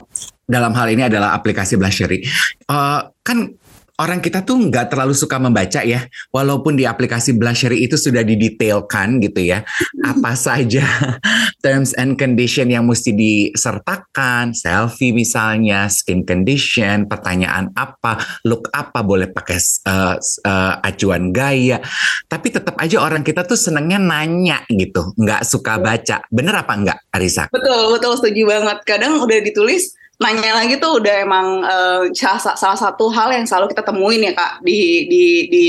dalam 0.48 0.72
hal 0.72 0.88
ini 0.88 1.04
adalah 1.04 1.36
aplikasi 1.36 1.76
Blushery. 1.76 2.24
Uh, 2.64 3.12
kan 3.20 3.52
orang 3.98 4.22
kita 4.22 4.46
tuh 4.46 4.54
nggak 4.70 4.94
terlalu 4.94 5.12
suka 5.12 5.42
membaca 5.42 5.82
ya, 5.82 6.06
walaupun 6.30 6.78
di 6.78 6.86
aplikasi 6.86 7.34
Blushery 7.34 7.82
itu 7.82 7.98
sudah 7.98 8.22
didetailkan 8.22 9.18
gitu 9.18 9.42
ya, 9.42 9.66
apa 10.06 10.38
saja 10.38 10.86
terms 11.64 11.92
and 11.98 12.14
condition 12.14 12.70
yang 12.70 12.86
mesti 12.86 13.10
disertakan, 13.10 14.54
selfie 14.54 15.10
misalnya, 15.10 15.90
skin 15.90 16.22
condition, 16.22 17.10
pertanyaan 17.10 17.74
apa, 17.74 18.22
look 18.46 18.70
apa, 18.70 19.02
boleh 19.02 19.26
pakai 19.34 19.58
uh, 19.90 20.16
uh, 20.46 20.74
acuan 20.86 21.34
gaya, 21.34 21.82
tapi 22.30 22.54
tetap 22.54 22.78
aja 22.78 23.02
orang 23.02 23.26
kita 23.26 23.42
tuh 23.42 23.58
senengnya 23.58 23.98
nanya 23.98 24.62
gitu, 24.70 25.10
nggak 25.18 25.42
suka 25.42 25.82
baca, 25.82 26.22
bener 26.30 26.54
apa 26.54 26.72
enggak, 26.78 26.98
Arisa? 27.10 27.50
Betul, 27.50 27.98
betul 27.98 28.14
setuju 28.14 28.42
banget. 28.46 28.78
Kadang 28.86 29.18
udah 29.18 29.38
ditulis 29.42 29.97
nanya 30.18 30.52
lagi 30.58 30.82
tuh 30.82 30.98
udah 30.98 31.14
emang 31.22 31.46
uh, 31.62 32.02
salah, 32.10 32.58
salah 32.58 32.78
satu 32.78 33.06
hal 33.14 33.30
yang 33.30 33.46
selalu 33.46 33.70
kita 33.70 33.86
temuin 33.86 34.26
ya 34.26 34.32
kak 34.34 34.62
di 34.66 35.06
di 35.06 35.24
di 35.46 35.64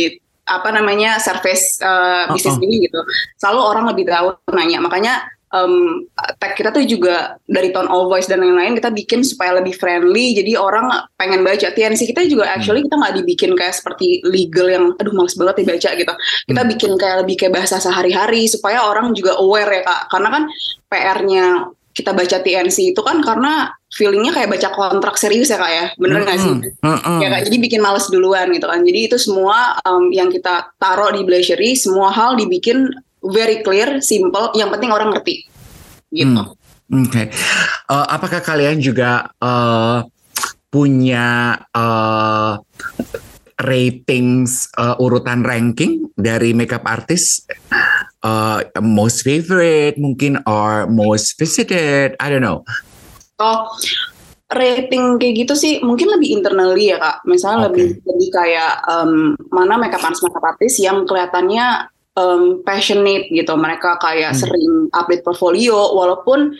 apa 0.49 0.73
namanya 0.73 1.21
service 1.21 1.77
uh, 1.85 2.25
bisnis 2.33 2.57
uh 2.57 2.59
-uh. 2.59 2.65
ini 2.65 2.89
gitu 2.89 2.99
selalu 3.37 3.61
orang 3.61 3.85
lebih 3.93 4.09
tahu 4.09 4.33
nanya 4.49 4.81
makanya 4.81 5.21
um, 5.53 6.05
tag 6.41 6.57
kita 6.57 6.73
tuh 6.73 6.85
juga 6.85 7.37
dari 7.45 7.69
tone 7.69 7.89
of 7.89 8.09
voice 8.09 8.25
dan 8.25 8.41
lain-lain 8.41 8.77
kita 8.77 8.89
bikin 8.89 9.21
supaya 9.21 9.61
lebih 9.61 9.77
friendly 9.77 10.37
jadi 10.37 10.57
orang 10.57 10.89
pengen 11.17 11.45
baca 11.45 11.69
TNC 11.69 12.09
kita 12.09 12.25
juga 12.25 12.49
hmm. 12.49 12.55
actually 12.57 12.81
kita 12.85 12.95
nggak 12.97 13.15
dibikin 13.21 13.51
kayak 13.53 13.75
seperti 13.77 14.25
legal 14.25 14.67
yang 14.69 14.85
aduh 14.97 15.13
males 15.13 15.37
banget 15.37 15.65
dibaca 15.65 15.89
gitu 15.93 16.13
kita 16.49 16.61
hmm. 16.65 16.69
bikin 16.73 16.91
kayak 16.97 17.17
lebih 17.25 17.35
kayak 17.37 17.53
bahasa 17.53 17.77
sehari-hari 17.77 18.49
supaya 18.49 18.85
orang 18.85 19.13
juga 19.13 19.37
aware 19.37 19.69
ya 19.69 19.81
kak 19.85 20.01
karena 20.09 20.29
kan 20.33 20.43
PR-nya 20.89 21.45
kita 21.93 22.11
baca 22.15 22.37
TNC 22.39 22.95
itu 22.95 23.01
kan 23.05 23.19
karena 23.19 23.73
feelingnya 23.89 24.31
kayak 24.31 24.49
baca 24.53 24.69
kontrak 24.69 25.17
serius 25.17 25.49
ya 25.49 25.57
kak 25.57 25.71
ya 25.73 25.85
bener 25.97 26.21
nggak 26.21 26.37
mm 26.37 26.45
-hmm. 26.45 26.61
sih 26.61 26.85
mm 26.85 26.97
-hmm. 27.01 27.17
ya 27.25 27.27
kak 27.33 27.41
jadi 27.49 27.57
bikin 27.57 27.81
males 27.81 28.05
duluan 28.13 28.47
gitu 28.53 28.65
kan 28.69 28.79
jadi 28.85 28.99
itu 29.09 29.17
semua 29.17 29.81
um, 29.81 30.13
yang 30.13 30.29
kita 30.29 30.69
taruh 30.77 31.09
di 31.09 31.25
Blushery 31.25 31.73
semua 31.73 32.13
hal 32.13 32.37
dibikin 32.37 32.85
very 33.25 33.65
clear 33.65 33.97
simple 33.99 34.53
yang 34.53 34.69
penting 34.69 34.93
orang 34.93 35.09
ngerti 35.09 35.49
gitu 36.13 36.29
mm. 36.29 36.45
oke 36.45 37.09
okay. 37.09 37.25
uh, 37.89 38.07
apakah 38.13 38.45
kalian 38.45 38.77
juga 38.77 39.33
uh, 39.41 40.05
punya 40.69 41.57
uh, 41.73 42.61
ratings 43.65 44.69
uh, 44.77 44.95
urutan 45.01 45.41
ranking 45.41 46.07
dari 46.13 46.53
makeup 46.53 46.85
artist 46.85 47.49
uh, 48.21 48.61
most 48.79 49.25
favorite 49.25 49.97
mungkin 49.97 50.39
or 50.45 50.85
most 50.85 51.35
visited 51.41 52.13
I 52.21 52.29
don't 52.29 52.45
know 52.45 52.63
oh 53.39 53.73
rating 54.49 55.21
kayak 55.21 55.45
gitu 55.45 55.53
sih 55.53 55.73
mungkin 55.85 56.09
lebih 56.09 56.41
internally 56.41 56.89
ya 56.89 56.97
kak 56.97 57.21
misalnya 57.29 57.65
okay. 57.65 57.67
lebih 57.69 57.87
lebih 58.01 58.29
kayak 58.33 58.73
um, 58.89 59.37
mana 59.53 59.77
makeup 59.77 60.01
artist 60.01 60.25
makeup 60.25 60.45
artist 60.45 60.81
yang 60.81 61.05
kelihatannya 61.05 61.85
um, 62.17 62.65
passionate 62.65 63.29
gitu 63.29 63.53
mereka 63.53 64.01
kayak 64.01 64.33
hmm. 64.33 64.39
sering 64.41 64.73
update 64.97 65.21
portfolio 65.21 65.93
walaupun 65.93 66.57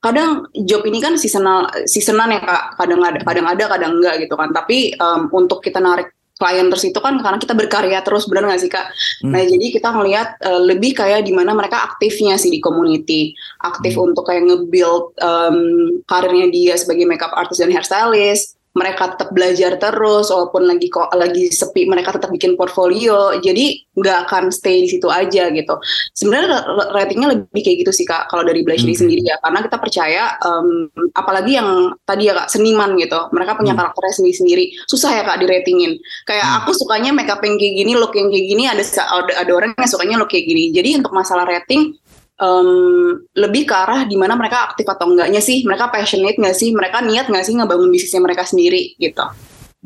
kadang 0.00 0.48
job 0.64 0.86
ini 0.88 1.02
kan 1.02 1.20
seasonal 1.20 1.68
seasonan 1.84 2.32
ya 2.32 2.40
kak 2.40 2.80
kadang 2.80 3.04
ada 3.04 3.20
kadang 3.20 3.46
ada 3.52 3.64
kadang 3.68 3.92
enggak 4.00 4.14
gitu 4.24 4.34
kan 4.38 4.48
tapi 4.56 4.96
um, 4.96 5.28
untuk 5.36 5.60
kita 5.60 5.76
narik 5.76 6.15
klien 6.36 6.68
terus 6.68 6.84
itu 6.84 7.00
kan 7.00 7.16
karena 7.20 7.40
kita 7.40 7.56
berkarya 7.56 8.04
terus 8.04 8.28
benar 8.28 8.48
nggak 8.48 8.60
sih 8.60 8.70
kak? 8.72 8.86
Hmm. 9.24 9.32
Nah 9.32 9.42
jadi 9.44 9.66
kita 9.72 9.88
ngelihat 9.88 10.28
uh, 10.44 10.60
lebih 10.64 10.92
kayak 10.96 11.24
di 11.24 11.32
mana 11.32 11.56
mereka 11.56 11.80
aktifnya 11.92 12.36
sih 12.36 12.52
di 12.52 12.60
community, 12.60 13.32
aktif 13.64 13.96
hmm. 13.96 14.12
untuk 14.12 14.28
kayak 14.28 14.44
nge-build 14.44 15.16
um, 15.20 15.58
karirnya 16.04 16.52
dia 16.52 16.74
sebagai 16.76 17.08
makeup 17.08 17.32
artist 17.32 17.64
dan 17.64 17.72
hairstylist, 17.72 18.55
mereka 18.76 19.16
tetap 19.16 19.32
belajar 19.32 19.80
terus 19.80 20.28
walaupun 20.28 20.68
lagi 20.68 20.92
kok 20.92 21.08
lagi 21.16 21.48
sepi 21.48 21.88
mereka 21.88 22.12
tetap 22.12 22.28
bikin 22.28 22.60
portfolio. 22.60 23.32
Jadi 23.40 23.88
nggak 23.96 24.28
akan 24.28 24.52
stay 24.52 24.84
di 24.84 24.88
situ 24.92 25.08
aja 25.08 25.48
gitu. 25.48 25.74
Sebenarnya 26.12 26.60
ratingnya 26.92 27.32
lebih 27.32 27.64
kayak 27.64 27.88
gitu 27.88 27.92
sih 27.96 28.04
kak 28.04 28.28
kalau 28.28 28.44
dari 28.44 28.60
Blush 28.60 28.84
hmm. 28.84 28.92
sendiri 28.92 29.24
ya. 29.24 29.40
Karena 29.40 29.64
kita 29.64 29.76
percaya 29.80 30.22
um, 30.44 30.92
apalagi 31.16 31.56
yang 31.56 31.96
tadi 32.04 32.28
ya 32.28 32.36
kak 32.36 32.52
seniman 32.52 33.00
gitu. 33.00 33.32
Mereka 33.32 33.56
punya 33.56 33.72
hmm. 33.72 33.80
karakternya 33.80 34.14
sendiri 34.14 34.36
sendiri 34.36 34.64
susah 34.84 35.10
ya 35.16 35.22
kak 35.24 35.40
di 35.40 35.46
ratingin 35.48 35.96
kayak 36.28 36.44
hmm. 36.44 36.58
aku 36.60 36.70
sukanya 36.76 37.10
makeup 37.16 37.40
yang 37.40 37.56
kayak 37.56 37.74
gini 37.80 37.92
look 37.96 38.12
yang 38.12 38.28
kayak 38.28 38.46
gini 38.46 38.64
ada 38.68 38.84
ada, 38.84 39.32
ada 39.40 39.52
orang 39.56 39.72
yang 39.72 39.88
sukanya 39.88 40.16
look 40.20 40.28
kayak 40.28 40.44
gini. 40.44 40.68
Jadi 40.76 41.00
untuk 41.00 41.16
masalah 41.16 41.48
rating 41.48 41.96
um, 42.40 43.16
lebih 43.36 43.68
ke 43.68 43.74
arah 43.74 44.04
di 44.04 44.16
mana 44.16 44.36
mereka 44.36 44.72
aktif 44.72 44.86
atau 44.88 45.08
enggaknya 45.08 45.40
sih, 45.40 45.64
mereka 45.64 45.88
passionate 45.88 46.36
nggak 46.36 46.56
sih, 46.56 46.72
mereka 46.72 47.00
niat 47.00 47.28
nggak 47.28 47.44
sih 47.44 47.54
ngebangun 47.56 47.90
bisnisnya 47.92 48.22
mereka 48.22 48.42
sendiri 48.44 48.96
gitu. 49.00 49.24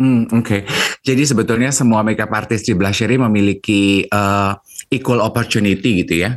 Hmm, 0.01 0.25
Oke, 0.33 0.41
okay. 0.41 0.61
jadi 1.05 1.29
sebetulnya 1.29 1.69
semua 1.77 2.01
makeup 2.01 2.33
artist 2.33 2.65
di 2.65 2.73
Blushery 2.73 3.21
memiliki 3.21 4.09
uh, 4.09 4.57
equal 4.89 5.21
opportunity 5.21 6.01
gitu 6.07 6.25
ya? 6.25 6.33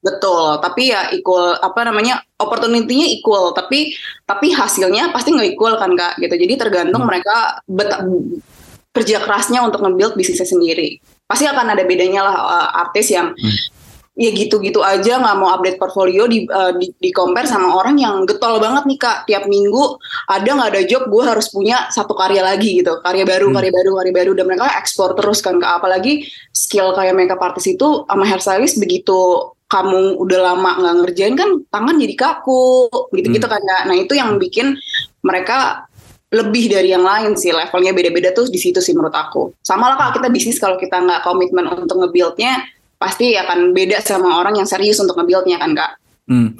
Betul, 0.00 0.58
tapi 0.64 0.90
ya 0.90 1.12
equal 1.12 1.60
apa 1.60 1.86
namanya 1.86 2.24
opportunity-nya 2.40 3.12
equal, 3.12 3.52
tapi 3.52 3.92
tapi 4.24 4.56
hasilnya 4.56 5.12
pasti 5.12 5.28
nggak 5.28 5.54
equal 5.54 5.76
kan 5.76 5.92
kak, 5.92 6.24
gitu. 6.24 6.34
Jadi 6.40 6.54
tergantung 6.56 7.04
hmm. 7.04 7.10
mereka 7.12 7.36
kerja 8.96 9.20
kerasnya 9.20 9.60
untuk 9.60 9.84
nge-build 9.84 10.16
bisnisnya 10.16 10.48
sendiri. 10.48 10.96
Pasti 11.28 11.44
akan 11.44 11.76
ada 11.76 11.84
bedanya 11.84 12.24
lah 12.24 12.36
uh, 12.48 12.68
artis 12.80 13.12
yang 13.12 13.36
hmm 13.36 13.81
ya 14.12 14.28
gitu-gitu 14.28 14.84
aja 14.84 15.16
nggak 15.16 15.36
mau 15.40 15.56
update 15.56 15.80
portfolio 15.80 16.28
di, 16.28 16.44
uh, 16.44 16.76
di 16.76 16.92
di 17.00 17.10
compare 17.16 17.48
sama 17.48 17.72
orang 17.72 17.96
yang 17.96 18.28
getol 18.28 18.60
banget 18.60 18.84
nih 18.84 18.98
kak. 19.00 19.18
Tiap 19.24 19.48
minggu 19.48 19.96
ada 20.28 20.44
nggak 20.52 20.70
ada 20.76 20.82
job 20.84 21.08
gue 21.08 21.24
harus 21.24 21.48
punya 21.48 21.88
satu 21.88 22.12
karya 22.12 22.44
lagi 22.44 22.84
gitu. 22.84 23.00
Karya 23.00 23.24
baru 23.24 23.48
hmm. 23.48 23.56
karya 23.56 23.72
baru 23.72 23.90
karya 23.96 24.14
baru. 24.14 24.30
Dan 24.36 24.44
mereka 24.52 24.68
ekspor 24.76 25.16
terus 25.16 25.40
kan 25.40 25.56
kak. 25.56 25.80
Apalagi 25.80 26.28
skill 26.52 26.92
kayak 26.92 27.16
makeup 27.16 27.40
artist 27.40 27.72
itu 27.72 28.04
sama 28.04 28.24
hairstylist 28.28 28.76
begitu 28.76 29.48
kamu 29.72 30.20
udah 30.20 30.40
lama 30.52 30.70
nggak 30.84 30.94
ngerjain 31.00 31.32
kan 31.32 31.48
tangan 31.72 31.96
jadi 31.96 32.12
kaku 32.12 32.92
gitu-gitu 33.16 33.48
hmm. 33.48 33.54
kan 33.56 33.62
kak. 33.64 33.82
Nah 33.88 33.96
itu 33.96 34.12
yang 34.12 34.36
bikin 34.36 34.76
mereka 35.24 35.88
lebih 36.28 36.68
dari 36.68 36.92
yang 36.92 37.04
lain 37.04 37.32
sih. 37.32 37.48
Levelnya 37.48 37.96
beda-beda 37.96 38.36
tuh 38.36 38.52
di 38.52 38.60
situ 38.60 38.84
sih 38.84 38.92
menurut 38.92 39.16
aku. 39.16 39.56
Sama 39.64 39.88
lah 39.88 39.96
kak 39.96 40.20
kita 40.20 40.28
bisnis 40.28 40.60
kalau 40.60 40.76
kita 40.76 41.00
nggak 41.00 41.24
komitmen 41.24 41.64
untuk 41.72 41.96
ngebuildnya 41.96 42.60
pasti 43.02 43.34
akan 43.34 43.74
beda 43.74 43.98
sama 43.98 44.38
orang 44.38 44.62
yang 44.62 44.68
serius 44.70 45.02
untuk 45.02 45.18
nge-buildnya 45.18 45.58
kan 45.58 45.74
kak. 45.74 45.92
Hmm, 46.30 46.54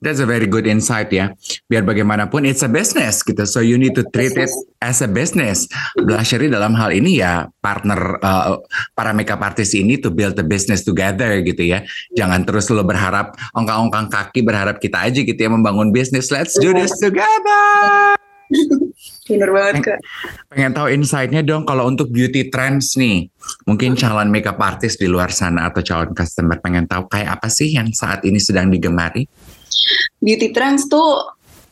that's 0.00 0.24
a 0.24 0.26
very 0.26 0.48
good 0.48 0.64
insight 0.64 1.12
ya. 1.12 1.36
Biar 1.68 1.84
bagaimanapun 1.84 2.48
it's 2.48 2.64
a 2.64 2.70
business 2.72 3.20
gitu, 3.20 3.44
so 3.44 3.60
you 3.60 3.76
need 3.76 3.92
to 3.92 4.08
treat 4.08 4.32
it 4.40 4.48
as 4.80 5.04
a 5.04 5.06
business. 5.06 5.68
Blushery 6.00 6.48
dalam 6.48 6.72
hal 6.72 6.96
ini 6.96 7.20
ya 7.20 7.44
partner 7.60 8.16
uh, 8.24 8.56
para 8.96 9.12
makeup 9.12 9.44
artist 9.44 9.76
ini 9.76 10.00
to 10.00 10.08
build 10.08 10.40
the 10.40 10.42
business 10.42 10.80
together 10.80 11.44
gitu 11.44 11.60
ya. 11.60 11.84
Jangan 12.16 12.48
terus 12.48 12.72
lo 12.72 12.88
berharap 12.88 13.36
ongkang-ongkang 13.52 14.08
kaki 14.08 14.40
berharap 14.40 14.80
kita 14.80 15.04
aja 15.04 15.20
gitu 15.20 15.36
ya 15.36 15.52
membangun 15.52 15.92
bisnis. 15.92 16.32
Let's 16.32 16.56
do 16.56 16.72
this 16.72 16.96
together. 16.96 18.16
Bener 19.26 19.50
banget 19.54 19.74
kak. 19.86 19.98
Pengen 20.50 20.72
tahu 20.74 20.86
insight-nya 20.92 21.42
dong 21.46 21.64
kalau 21.64 21.88
untuk 21.88 22.10
beauty 22.10 22.50
trends 22.52 22.98
nih. 22.98 23.30
Mungkin 23.64 23.94
calon 23.94 24.28
makeup 24.28 24.58
artist 24.58 24.98
di 24.98 25.08
luar 25.08 25.30
sana 25.30 25.70
atau 25.70 25.80
calon 25.80 26.12
customer 26.12 26.58
pengen 26.58 26.84
tahu 26.90 27.06
kayak 27.08 27.38
apa 27.40 27.48
sih 27.48 27.72
yang 27.72 27.88
saat 27.94 28.26
ini 28.26 28.42
sedang 28.42 28.68
digemari? 28.68 29.24
Beauty 30.18 30.50
trends 30.52 30.86
tuh 30.86 31.26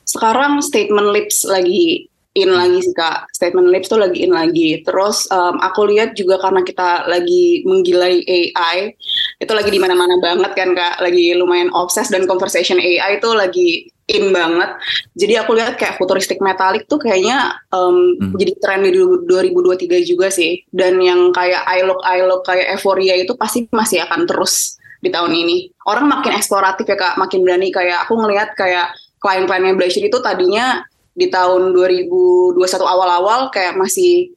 sekarang 0.06 0.58
statement 0.64 1.14
lips 1.14 1.46
lagi 1.46 2.10
in 2.38 2.50
lagi 2.54 2.78
sih 2.86 2.94
kak. 2.94 3.26
Statement 3.34 3.68
lips 3.74 3.90
tuh 3.90 3.98
lagi 3.98 4.22
in 4.22 4.30
lagi. 4.30 4.82
Terus 4.86 5.26
um, 5.34 5.58
aku 5.58 5.90
lihat 5.90 6.14
juga 6.14 6.38
karena 6.38 6.62
kita 6.62 7.10
lagi 7.10 7.66
menggilai 7.66 8.22
AI, 8.22 8.94
itu 9.42 9.52
lagi 9.52 9.70
di 9.70 9.80
mana-mana 9.82 10.14
banget 10.22 10.54
kan 10.54 10.70
kak. 10.74 11.02
Lagi 11.02 11.34
lumayan 11.34 11.70
obses 11.74 12.10
dan 12.10 12.30
conversation 12.30 12.78
AI 12.78 13.18
itu 13.18 13.30
lagi 13.34 13.68
in 14.08 14.32
banget. 14.32 14.70
Jadi 15.14 15.34
aku 15.36 15.54
lihat 15.58 15.76
kayak 15.76 16.00
futuristik 16.00 16.40
metalik 16.40 16.88
tuh 16.88 16.98
kayaknya 16.98 17.58
um, 17.74 18.16
hmm. 18.16 18.34
jadi 18.38 18.52
tren 18.58 18.80
di 18.86 18.96
2023 18.96 20.08
juga 20.08 20.32
sih. 20.32 20.64
Dan 20.70 20.98
yang 21.02 21.30
kayak 21.34 21.66
I 21.66 21.84
look 21.84 22.00
I 22.06 22.24
look 22.24 22.46
kayak 22.46 22.72
euforia 22.78 23.18
itu 23.18 23.36
pasti 23.36 23.68
masih 23.70 24.02
akan 24.06 24.26
terus 24.26 24.80
di 25.00 25.08
tahun 25.08 25.32
ini. 25.32 25.72
Orang 25.88 26.08
makin 26.08 26.36
eksploratif 26.36 26.84
ya 26.84 26.96
kak, 26.96 27.14
makin 27.16 27.44
berani 27.44 27.72
kayak 27.72 28.08
aku 28.08 28.16
ngelihat 28.20 28.52
kayak 28.56 28.92
klien-kliennya 29.20 29.76
Blusher 29.76 30.04
itu 30.04 30.18
tadinya 30.24 30.84
di 31.12 31.28
tahun 31.28 31.76
2021 31.76 32.56
awal-awal 32.80 33.52
kayak 33.52 33.76
masih 33.76 34.32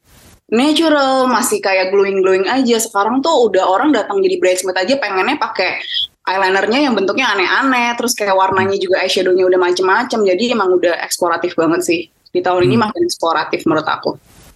natural, 0.51 1.25
masih 1.31 1.63
kayak 1.63 1.89
glowing-glowing 1.89 2.45
aja. 2.45 2.77
Sekarang 2.77 3.23
tuh 3.23 3.49
udah 3.49 3.63
orang 3.65 3.95
datang 3.95 4.19
jadi 4.19 4.37
bridesmaid 4.37 4.77
aja 4.77 4.95
pengennya 4.99 5.39
pakai 5.39 5.81
eyelinernya 6.23 6.79
yang 6.87 6.93
bentuknya 6.95 7.35
aneh-aneh, 7.35 7.99
terus 7.99 8.15
kayak 8.15 8.35
warnanya 8.35 8.79
juga 8.79 9.03
eyeshadownya 9.03 9.43
udah 9.43 9.59
macem-macem, 9.59 10.19
jadi 10.23 10.55
emang 10.55 10.79
udah 10.79 11.03
eksploratif 11.03 11.55
banget 11.59 11.81
sih. 11.83 12.01
Di 12.33 12.39
tahun 12.39 12.65
hmm. 12.65 12.67
ini 12.71 12.75
makin 12.79 13.01
eksploratif 13.05 13.59
menurut 13.67 13.87
aku. 13.87 14.11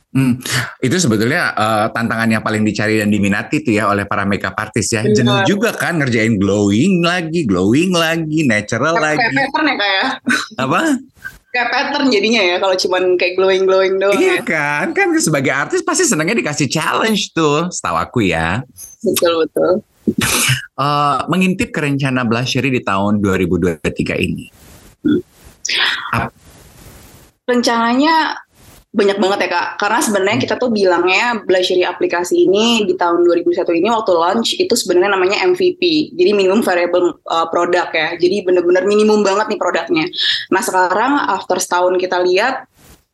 Hmm, 0.07 0.39
itu 0.79 0.95
sebetulnya 0.97 1.51
uh, 1.53 1.85
tantangan 1.91 2.31
yang 2.31 2.41
paling 2.41 2.63
dicari 2.63 3.03
dan 3.03 3.11
diminati 3.11 3.61
tuh 3.61 3.75
ya 3.75 3.91
oleh 3.91 4.07
para 4.07 4.23
makeup 4.23 4.55
artist 4.55 4.95
ya. 4.95 5.03
Jenuh 5.03 5.43
juga 5.43 5.75
kan 5.75 5.99
ngerjain 5.99 6.39
glowing 6.39 7.03
lagi, 7.03 7.43
glowing 7.43 7.93
lagi, 7.93 8.47
natural 8.47 8.97
kayak, 8.97 9.03
lagi. 9.03 9.19
Kayak 9.19 9.35
pattern 9.35 9.65
ya 9.67 9.75
kayak. 9.75 10.05
Apa? 10.57 10.81
kayak 11.47 11.73
pattern 11.73 12.07
jadinya 12.13 12.41
ya 12.43 12.55
kalau 12.61 12.75
cuman 12.77 13.03
kayak 13.17 13.33
glowing 13.35 13.63
glowing 13.67 13.93
doang. 13.99 14.15
Iya 14.15 14.41
ya. 14.41 14.43
kan, 14.45 14.85
kan 14.95 15.09
sebagai 15.19 15.53
artis 15.53 15.81
pasti 15.83 16.07
senangnya 16.07 16.39
dikasih 16.39 16.69
challenge 16.71 17.35
tuh, 17.35 17.67
setahu 17.69 17.97
aku 17.99 18.19
ya. 18.25 18.63
Betul 19.03 19.45
betul 19.45 19.83
uh, 20.79 21.25
mengintip 21.31 21.71
ke 21.71 21.79
rencana 21.83 22.23
Blushery 22.23 22.71
di 22.71 22.81
tahun 22.81 23.19
2023 23.19 24.17
ini? 24.17 24.45
Rencananya 27.47 28.47
banyak 28.87 29.19
banget 29.21 29.39
ya 29.45 29.49
kak, 29.51 29.67
karena 29.77 29.99
sebenarnya 30.01 30.39
kita 30.41 30.55
tuh 30.57 30.73
bilangnya 30.73 31.37
Blushery 31.43 31.85
aplikasi 31.85 32.49
ini 32.49 32.87
di 32.87 32.97
tahun 32.97 33.21
2021 33.29 33.83
ini 33.83 33.93
waktu 33.93 34.11
launch 34.15 34.49
itu 34.57 34.73
sebenarnya 34.73 35.13
namanya 35.13 35.37
MVP, 35.45 36.15
jadi 36.17 36.31
minimum 36.33 36.65
variable 36.65 37.19
uh, 37.29 37.45
product 37.51 37.93
ya, 37.93 38.17
jadi 38.17 38.47
bener-bener 38.47 38.89
minimum 38.89 39.21
banget 39.21 39.53
nih 39.53 39.59
produknya. 39.59 40.05
Nah 40.49 40.61
sekarang 40.65 41.13
after 41.29 41.61
setahun 41.61 41.99
kita 42.01 42.25
lihat 42.25 42.65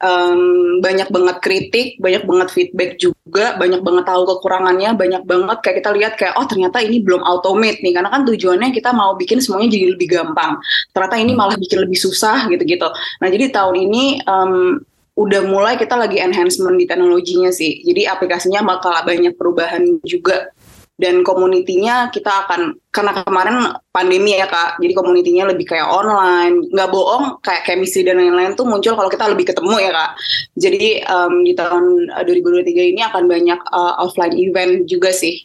um, 0.04 0.42
banyak 0.84 1.08
banget 1.08 1.38
kritik, 1.40 1.88
banyak 1.98 2.28
banget 2.28 2.48
feedback 2.52 3.00
juga, 3.00 3.56
banyak 3.56 3.80
banget 3.80 4.06
tahu 4.06 4.24
kekurangannya, 4.28 4.94
banyak 5.00 5.24
banget 5.24 5.58
kayak 5.64 5.76
kita 5.80 5.90
lihat 5.96 6.14
kayak 6.20 6.36
oh 6.36 6.46
ternyata 6.46 6.84
ini 6.84 7.00
belum 7.00 7.24
automate 7.24 7.80
nih 7.80 7.96
karena 7.96 8.12
kan 8.12 8.28
tujuannya 8.28 8.70
kita 8.76 8.92
mau 8.92 9.16
bikin 9.16 9.40
semuanya 9.40 9.72
jadi 9.72 9.96
lebih 9.96 10.08
gampang. 10.12 10.60
Ternyata 10.92 11.16
ini 11.18 11.32
malah 11.34 11.56
bikin 11.56 11.80
lebih 11.80 11.98
susah 11.98 12.52
gitu-gitu. 12.52 12.86
Nah 13.24 13.28
jadi 13.32 13.50
tahun 13.50 13.76
ini 13.80 14.04
um, 14.28 14.84
udah 15.14 15.42
mulai 15.46 15.78
kita 15.78 15.94
lagi 15.94 16.18
enhancement 16.18 16.76
di 16.76 16.86
teknologinya 16.90 17.54
sih. 17.54 17.86
Jadi 17.86 18.10
aplikasinya 18.10 18.66
bakal 18.66 18.98
banyak 19.06 19.38
perubahan 19.38 20.02
juga 20.04 20.50
dan 20.94 21.26
komunitinya 21.26 22.14
kita 22.14 22.46
akan 22.46 22.78
karena 22.94 23.12
kemarin 23.26 23.56
pandemi 23.90 24.38
ya 24.38 24.46
kak. 24.46 24.78
Jadi 24.78 24.94
komunitinya 24.94 25.50
lebih 25.50 25.66
kayak 25.66 25.90
online. 25.90 26.70
Nggak 26.70 26.90
bohong 26.94 27.42
kayak 27.42 27.66
chemistry 27.66 28.06
dan 28.06 28.22
lain-lain 28.22 28.54
tuh 28.54 28.70
muncul 28.70 28.94
kalau 28.94 29.10
kita 29.10 29.26
lebih 29.26 29.50
ketemu 29.50 29.74
ya 29.82 29.92
kak. 29.92 30.12
Jadi 30.54 31.02
um, 31.10 31.34
di 31.42 31.54
tahun 31.58 32.14
2023 32.14 32.70
eh, 32.78 32.88
ini 32.94 33.02
akan 33.02 33.24
banyak 33.26 33.60
uh, 33.74 33.94
offline 34.06 34.38
event 34.38 34.86
juga 34.86 35.10
sih. 35.10 35.42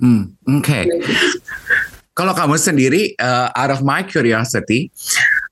Hmm, 0.00 0.32
oke. 0.48 0.64
Okay. 0.64 0.82
kalau 2.18 2.32
kamu 2.32 2.56
sendiri 2.56 3.16
uh, 3.20 3.52
out 3.52 3.72
of 3.72 3.80
my 3.84 4.04
curiosity 4.04 4.88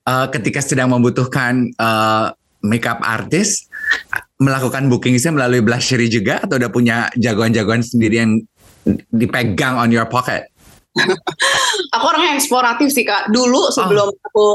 uh, 0.08 0.28
ketika 0.32 0.60
sedang 0.64 0.92
membutuhkan 0.92 1.72
uh, 1.76 2.32
makeup 2.60 3.00
artist 3.00 3.68
melakukan 4.40 4.88
bookingsnya 4.88 5.32
melalui 5.32 5.60
Blushery 5.64 6.08
juga 6.08 6.40
atau 6.40 6.56
udah 6.56 6.70
punya 6.72 7.08
jagoan-jagoan 7.16 7.84
sendiri 7.84 8.20
yang 8.20 8.32
dipegang 9.12 9.76
on 9.76 9.92
your 9.92 10.06
pocket? 10.06 10.48
aku 11.94 12.04
orangnya 12.04 12.34
eksploratif 12.34 12.90
sih 12.90 13.06
kak. 13.06 13.30
Dulu 13.30 13.70
sebelum 13.70 14.10
oh. 14.10 14.26
aku 14.30 14.46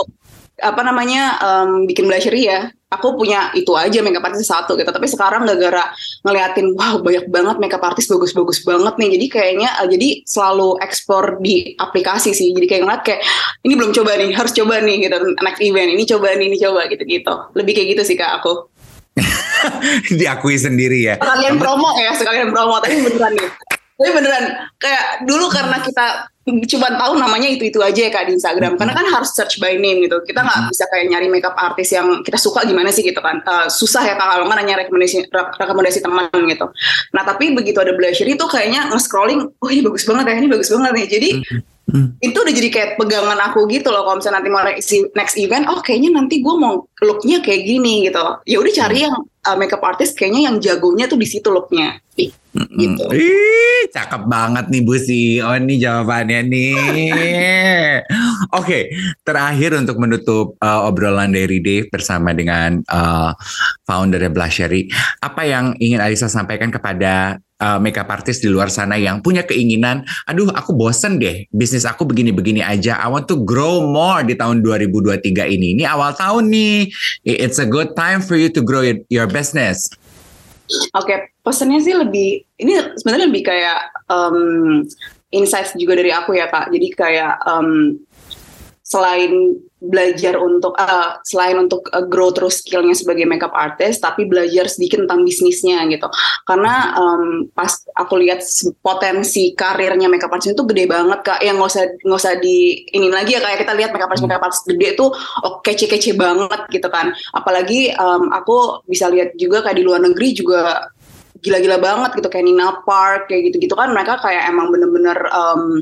apa 0.56 0.82
namanya 0.88 1.36
um, 1.44 1.84
bikin 1.84 2.08
blushery 2.08 2.48
ya 2.48 2.72
aku 2.88 3.20
punya 3.20 3.52
itu 3.52 3.76
aja 3.76 4.00
makeup 4.00 4.24
artist 4.24 4.48
satu 4.48 4.80
gitu. 4.80 4.88
Tapi 4.88 5.08
sekarang 5.12 5.44
gara-gara 5.44 5.92
ngeliatin 6.24 6.72
wow 6.72 7.04
banyak 7.04 7.28
banget 7.28 7.56
makeup 7.60 7.84
artist 7.84 8.08
bagus-bagus 8.08 8.64
banget 8.64 8.96
nih. 8.96 9.10
Jadi 9.20 9.26
kayaknya 9.28 9.70
uh, 9.84 9.88
jadi 9.92 10.24
selalu 10.24 10.80
ekspor 10.80 11.44
di 11.44 11.76
aplikasi 11.76 12.32
sih. 12.32 12.56
Jadi 12.56 12.66
kayak 12.66 12.82
ngeliat 12.88 13.02
kayak 13.04 13.22
ini 13.68 13.74
belum 13.76 13.92
coba 13.92 14.12
nih 14.16 14.32
harus 14.32 14.56
coba 14.56 14.80
nih 14.80 14.96
gitu. 15.04 15.18
Next 15.44 15.62
event 15.62 15.90
ini 15.92 16.04
coba 16.08 16.28
nih 16.40 16.46
ini 16.48 16.58
coba 16.58 16.82
gitu-gitu. 16.88 17.34
Lebih 17.52 17.74
kayak 17.76 17.88
gitu 18.00 18.04
sih 18.08 18.16
kak 18.16 18.32
aku. 18.40 18.72
Diakui 20.20 20.56
sendiri 20.56 21.04
ya. 21.04 21.16
Sekalian 21.20 21.56
promo 21.60 21.96
ya 22.00 22.16
sekalian 22.16 22.52
promo 22.52 22.80
tapi 22.80 22.96
beneran 23.04 23.36
nih 23.36 23.75
tapi 23.96 24.10
beneran 24.12 24.46
kayak 24.76 25.24
dulu 25.24 25.48
karena 25.48 25.80
kita 25.80 26.28
cuma 26.46 26.94
tahu 26.94 27.18
namanya 27.18 27.48
itu 27.50 27.72
itu 27.72 27.80
aja 27.82 28.06
ya 28.06 28.12
kak 28.12 28.28
di 28.28 28.36
Instagram. 28.38 28.76
Karena 28.76 28.94
kan 28.94 29.08
harus 29.08 29.34
search 29.34 29.58
by 29.58 29.80
name 29.80 30.04
gitu. 30.04 30.20
Kita 30.28 30.44
nggak 30.44 30.70
bisa 30.70 30.84
kayak 30.92 31.06
nyari 31.10 31.28
makeup 31.32 31.56
artis 31.56 31.96
yang 31.96 32.22
kita 32.22 32.36
suka 32.36 32.68
gimana 32.68 32.92
sih 32.92 33.02
gitu 33.02 33.18
kan. 33.24 33.40
Uh, 33.48 33.72
susah 33.72 34.04
ya 34.04 34.20
kak 34.20 34.28
kalau 34.28 34.46
nggak 34.46 34.58
nanya 34.62 34.76
rekomendasi 34.84 35.32
rekomendasi 35.32 36.04
teman 36.04 36.28
gitu. 36.30 36.68
Nah 37.16 37.24
tapi 37.24 37.56
begitu 37.56 37.80
ada 37.80 37.96
blusher 37.96 38.28
itu 38.28 38.46
kayaknya 38.46 38.92
nge-scrolling 38.92 39.48
oh 39.48 39.70
ini 39.72 39.82
bagus 39.82 40.04
banget 40.04 40.26
ya 40.28 40.36
ini 40.44 40.48
bagus 40.52 40.70
banget 40.70 40.92
nih. 40.92 41.08
Jadi 41.08 41.30
Hmm. 41.86 42.18
Itu 42.18 42.42
udah 42.42 42.50
jadi 42.50 42.70
kayak 42.74 42.90
pegangan 42.98 43.38
aku 43.46 43.70
gitu 43.70 43.94
loh 43.94 44.10
kalau 44.10 44.18
misalnya 44.18 44.42
nanti 44.42 44.50
mau 44.50 44.66
next 45.14 45.38
event, 45.38 45.70
oh 45.70 45.86
kayaknya 45.86 46.18
nanti 46.18 46.42
gue 46.42 46.56
mau 46.58 46.82
looknya 47.06 47.46
kayak 47.46 47.62
gini 47.62 48.10
gitu. 48.10 48.26
Ya 48.50 48.58
udah 48.58 48.74
cari 48.74 49.06
yang 49.06 49.14
uh, 49.46 49.58
makeup 49.58 49.82
artist 49.86 50.18
kayaknya 50.18 50.52
yang 50.52 50.58
jagonya 50.58 51.06
tuh 51.06 51.20
di 51.22 51.28
situ 51.30 51.48
looknya. 51.54 52.02
Gitu. 52.56 53.04
Ih, 53.12 53.92
cakep 53.92 54.32
banget 54.32 54.72
nih 54.72 54.82
Bu 54.82 54.96
Si. 54.96 55.44
Oh 55.44 55.52
ini 55.52 55.76
jawabannya 55.76 56.40
nih. 56.48 56.76
Oke, 58.56 58.64
okay, 58.64 58.84
terakhir 59.28 59.76
untuk 59.76 60.00
menutup 60.00 60.56
uh, 60.64 60.88
obrolan 60.88 61.36
dari 61.36 61.60
Dave 61.60 61.92
bersama 61.92 62.32
dengan 62.32 62.80
uh, 62.88 63.36
founder 63.84 64.24
Blushery, 64.32 64.88
apa 65.20 65.44
yang 65.44 65.76
ingin 65.84 66.00
Alisa 66.00 66.32
sampaikan 66.32 66.72
kepada 66.72 67.44
uh, 67.62 67.80
makeup 67.80 68.10
artist 68.12 68.44
di 68.44 68.50
luar 68.52 68.68
sana 68.68 69.00
yang 69.00 69.24
punya 69.24 69.46
keinginan, 69.46 70.04
aduh 70.28 70.52
aku 70.52 70.76
bosen 70.76 71.22
deh, 71.22 71.48
bisnis 71.54 71.88
aku 71.88 72.04
begini-begini 72.04 72.60
aja, 72.60 73.00
I 73.00 73.08
want 73.08 73.28
to 73.32 73.40
grow 73.44 73.86
more 73.86 74.24
di 74.26 74.36
tahun 74.36 74.64
2023 74.64 75.56
ini. 75.56 75.80
Ini 75.80 75.84
awal 75.88 76.16
tahun 76.16 76.52
nih, 76.52 76.92
it's 77.24 77.62
a 77.62 77.68
good 77.68 77.96
time 77.96 78.20
for 78.20 78.36
you 78.36 78.52
to 78.52 78.62
grow 78.64 78.84
your, 79.12 79.28
business. 79.30 79.90
Oke, 80.94 81.10
okay, 81.10 81.18
pesannya 81.42 81.82
sih 81.82 81.98
lebih 81.98 82.46
ini 82.62 82.78
sebenarnya 83.02 83.26
lebih 83.28 83.44
kayak 83.46 83.90
um, 84.08 84.82
insights 85.34 85.76
juga 85.76 86.00
dari 86.00 86.14
aku 86.14 86.38
ya 86.38 86.48
kak. 86.48 86.72
Jadi 86.72 86.88
kayak 86.94 87.42
um, 87.44 88.00
selain 88.86 89.58
belajar 89.82 90.38
untuk 90.38 90.78
uh, 90.78 91.18
selain 91.26 91.58
untuk 91.58 91.90
uh, 91.90 92.06
grow 92.06 92.30
terus 92.30 92.62
skillnya 92.62 92.94
sebagai 92.94 93.26
makeup 93.26 93.50
artist, 93.50 93.98
tapi 93.98 94.30
belajar 94.30 94.70
sedikit 94.70 95.02
tentang 95.02 95.26
bisnisnya 95.26 95.82
gitu. 95.90 96.06
Karena 96.46 96.94
um, 96.94 97.50
pas 97.50 97.82
aku 97.98 98.14
lihat 98.22 98.46
potensi 98.86 99.58
karirnya 99.58 100.06
makeup 100.06 100.30
artist 100.30 100.54
itu 100.54 100.66
gede 100.70 100.86
banget 100.86 101.26
kak. 101.26 101.42
Yang 101.42 101.56
nggak 101.58 101.72
usah 101.74 101.84
nggak 101.98 102.20
usah 102.22 102.34
di 102.38 102.58
ini 102.94 103.10
lagi 103.10 103.34
ya 103.34 103.42
kayak 103.42 103.66
kita 103.66 103.74
lihat 103.74 103.90
makeup 103.90 104.10
artist 104.14 104.26
makeup 104.30 104.46
artist 104.46 104.66
gede 104.70 104.90
tuh 104.94 105.10
oh, 105.18 105.54
kece-kece 105.66 106.14
banget 106.14 106.62
gitu 106.70 106.88
kan. 106.94 107.10
Apalagi 107.34 107.90
um, 107.98 108.30
aku 108.30 108.86
bisa 108.86 109.10
lihat 109.10 109.34
juga 109.34 109.66
kayak 109.66 109.82
di 109.82 109.86
luar 109.86 110.02
negeri 110.06 110.30
juga 110.38 110.94
gila-gila 111.42 111.78
banget 111.78 112.22
gitu 112.22 112.28
kayak 112.30 112.46
Nina 112.46 112.82
Park 112.86 113.30
kayak 113.30 113.54
gitu-gitu 113.54 113.78
kan 113.78 113.94
mereka 113.94 114.18
kayak 114.18 114.50
emang 114.50 114.74
bener-bener 114.74 115.18
um, 115.30 115.78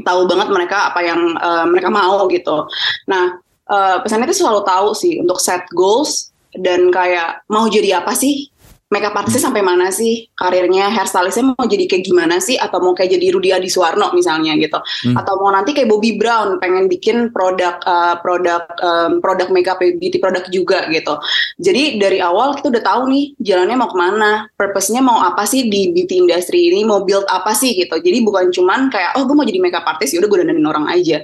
tahu 0.00 0.24
banget 0.24 0.48
mereka 0.48 0.92
apa 0.92 1.00
yang 1.04 1.36
uh, 1.36 1.68
mereka 1.68 1.92
mau 1.92 2.24
gitu. 2.32 2.64
Nah, 3.08 3.36
uh, 3.68 3.96
pesannya 4.00 4.28
itu 4.28 4.40
selalu 4.40 4.64
tahu 4.64 4.96
sih 4.96 5.20
untuk 5.20 5.36
set 5.40 5.68
goals 5.76 6.32
dan 6.56 6.92
kayak 6.92 7.44
mau 7.48 7.64
jadi 7.68 8.04
apa 8.04 8.12
sih 8.12 8.51
makeup 8.92 9.16
artisnya 9.16 9.48
sampai 9.48 9.64
mana 9.64 9.88
sih 9.88 10.28
karirnya? 10.36 10.92
Hairstylistnya 10.92 11.56
mau 11.56 11.64
jadi 11.64 11.88
kayak 11.88 12.04
gimana 12.04 12.36
sih? 12.38 12.60
Atau 12.60 12.84
mau 12.84 12.92
kayak 12.92 13.16
jadi 13.16 13.26
Rudi 13.32 13.50
Adi 13.56 13.72
Suwarno 13.72 14.12
misalnya 14.12 14.52
gitu. 14.60 14.76
Hmm. 14.82 15.16
atau 15.16 15.38
mau 15.38 15.50
nanti 15.54 15.72
kayak 15.72 15.88
Bobby 15.88 16.18
Brown 16.18 16.58
pengen 16.58 16.90
bikin 16.90 17.30
produk 17.30 17.78
uh, 17.86 18.18
produk 18.20 18.66
um, 18.82 19.22
produk 19.22 19.48
makeup 19.48 19.78
beauty 19.80 20.18
produk 20.18 20.44
juga 20.50 20.84
gitu. 20.90 21.16
Jadi 21.62 21.96
dari 21.96 22.18
awal 22.18 22.58
kita 22.58 22.68
udah 22.68 22.84
tahu 22.84 23.02
nih 23.08 23.24
jalannya 23.38 23.76
mau 23.78 23.88
ke 23.90 23.96
mana 23.96 24.30
purpose-nya 24.58 25.00
mau 25.00 25.22
apa 25.22 25.46
sih 25.46 25.70
di 25.70 25.94
beauty 25.94 26.26
industry 26.26 26.74
ini 26.74 26.82
mau 26.82 27.06
build 27.06 27.24
apa 27.30 27.54
sih 27.54 27.72
gitu. 27.78 27.94
Jadi 27.98 28.18
bukan 28.26 28.50
cuman 28.50 28.90
kayak 28.90 29.16
oh 29.16 29.24
gue 29.24 29.34
mau 29.34 29.46
jadi 29.46 29.62
makeup 29.62 29.86
artist 29.86 30.12
ya 30.12 30.18
udah 30.20 30.28
gue 30.28 30.38
dandanin 30.42 30.66
orang 30.66 30.86
aja. 30.90 31.22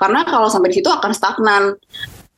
Karena 0.00 0.24
kalau 0.24 0.48
sampai 0.48 0.72
di 0.72 0.80
situ 0.80 0.88
akan 0.88 1.10
stagnan 1.12 1.76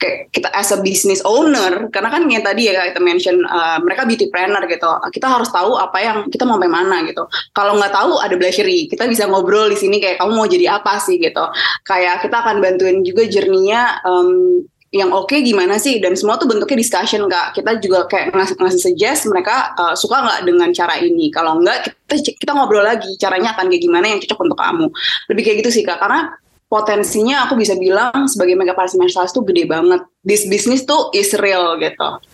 kayak 0.03 0.29
kita 0.35 0.53
as 0.53 0.75
a 0.75 0.79
business 0.85 1.25
owner 1.25 1.89
karena 1.95 2.11
kan 2.13 2.27
yang 2.29 2.45
tadi 2.45 2.69
ya 2.69 2.93
kita 2.93 3.01
mention 3.01 3.41
uh, 3.49 3.81
mereka 3.81 4.05
beauty 4.05 4.29
planner 4.29 4.61
gitu. 4.69 4.91
Kita 5.15 5.33
harus 5.33 5.49
tahu 5.49 5.81
apa 5.81 5.99
yang 6.03 6.17
kita 6.29 6.45
mau 6.45 6.61
sampai 6.61 6.69
mana 6.69 7.01
gitu. 7.09 7.25
Kalau 7.57 7.79
nggak 7.81 7.95
tahu 7.95 8.21
ada 8.21 8.35
blushery 8.37 8.91
kita 8.93 9.09
bisa 9.09 9.25
ngobrol 9.31 9.73
di 9.73 9.79
sini 9.81 9.97
kayak 9.97 10.21
kamu 10.21 10.33
mau 10.37 10.45
jadi 10.45 10.77
apa 10.77 11.01
sih? 11.01 11.23
gitu. 11.23 11.45
Kayak 11.87 12.27
kita 12.27 12.37
akan 12.43 12.59
bantuin 12.59 13.07
juga 13.07 13.23
jerninya 13.31 14.03
um, 14.03 14.61
yang 14.93 15.09
oke 15.15 15.31
okay 15.31 15.41
gimana 15.41 15.81
sih? 15.81 16.03
Dan 16.03 16.19
semua 16.19 16.37
tuh 16.37 16.51
bentuknya 16.51 16.77
discussion 16.77 17.25
kak. 17.31 17.57
Kita 17.57 17.79
juga 17.81 18.05
kayak 18.11 18.35
ngasih, 18.35 18.57
ngasih 18.61 18.81
suggest 18.83 19.25
mereka 19.31 19.73
uh, 19.79 19.95
suka 19.97 20.21
nggak 20.21 20.41
dengan 20.45 20.69
cara 20.75 21.01
ini? 21.01 21.31
Kalau 21.33 21.63
nggak 21.63 22.11
kita 22.11 22.15
kita 22.37 22.53
ngobrol 22.53 22.85
lagi 22.85 23.09
caranya 23.17 23.57
akan 23.57 23.71
kayak 23.73 23.83
gimana 23.83 24.07
yang 24.11 24.21
cocok 24.21 24.41
untuk 24.45 24.59
kamu. 24.59 24.87
Lebih 25.33 25.43
kayak 25.47 25.57
gitu 25.65 25.71
sih 25.81 25.85
kak. 25.87 25.97
Karena 26.03 26.35
potensinya 26.73 27.45
aku 27.45 27.61
bisa 27.61 27.77
bilang 27.77 28.25
sebagai 28.25 28.57
artist 28.57 28.97
menstruasi 28.97 29.37
tuh 29.37 29.45
gede 29.45 29.69
banget. 29.69 30.01
This 30.25 30.49
business 30.49 30.89
tuh 30.89 31.13
is 31.13 31.37
real 31.37 31.77
gitu. 31.77 32.25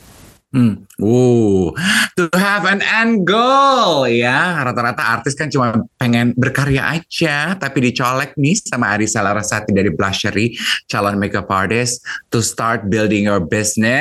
Hmm. 0.49 0.89
Uh, 0.97 1.77
to 2.17 2.25
have 2.33 2.65
an 2.65 2.81
end 2.81 3.29
goal 3.29 4.09
ya. 4.09 4.65
Rata-rata 4.65 5.21
artis 5.21 5.37
kan 5.37 5.53
cuma 5.53 5.85
pengen 6.01 6.33
berkarya 6.41 6.89
aja, 6.97 7.53
tapi 7.61 7.85
dicolek 7.85 8.33
nih 8.41 8.57
sama 8.57 8.97
Arisa 8.97 9.21
Larasati 9.21 9.77
dari 9.77 9.93
Blushery, 9.93 10.57
calon 10.89 11.21
makeup 11.21 11.53
artist, 11.53 12.01
to 12.33 12.41
start 12.41 12.89
building 12.89 13.29
your 13.29 13.45
business. 13.45 13.93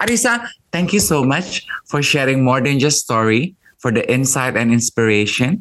Arisa, 0.00 0.48
thank 0.72 0.96
you 0.96 1.02
so 1.04 1.20
much 1.20 1.68
for 1.84 2.00
sharing 2.00 2.40
more 2.40 2.64
than 2.64 2.80
just 2.80 3.04
story, 3.04 3.52
for 3.84 3.92
the 3.92 4.00
insight 4.08 4.56
and 4.56 4.72
inspiration. 4.72 5.60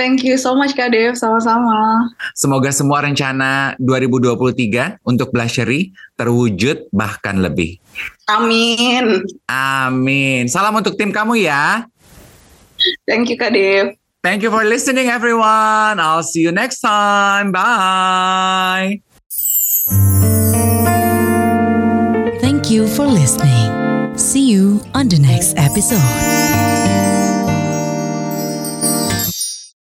Thank 0.00 0.24
you 0.24 0.40
so 0.40 0.56
much 0.56 0.72
Kak 0.72 0.96
Dev, 0.96 1.12
sama-sama. 1.12 2.08
Semoga 2.32 2.72
semua 2.72 3.04
rencana 3.04 3.76
2023 3.76 4.96
untuk 5.04 5.28
Blushery 5.28 5.92
terwujud 6.16 6.88
bahkan 6.88 7.44
lebih. 7.44 7.76
Amin. 8.24 9.20
Amin. 9.44 10.48
Salam 10.48 10.80
untuk 10.80 10.96
tim 10.96 11.12
kamu 11.12 11.44
ya. 11.44 11.84
Thank 13.04 13.28
you 13.28 13.36
Kak 13.36 13.52
Dev. 13.52 13.92
Thank 14.24 14.40
you 14.40 14.48
for 14.48 14.64
listening 14.64 15.12
everyone. 15.12 16.00
I'll 16.00 16.24
see 16.24 16.48
you 16.48 16.52
next 16.52 16.80
time. 16.80 17.52
Bye. 17.52 19.04
Thank 22.40 22.72
you 22.72 22.88
for 22.88 23.04
listening. 23.04 23.68
See 24.16 24.48
you 24.48 24.80
on 24.96 25.12
the 25.12 25.20
next 25.20 25.60
episode. 25.60 26.00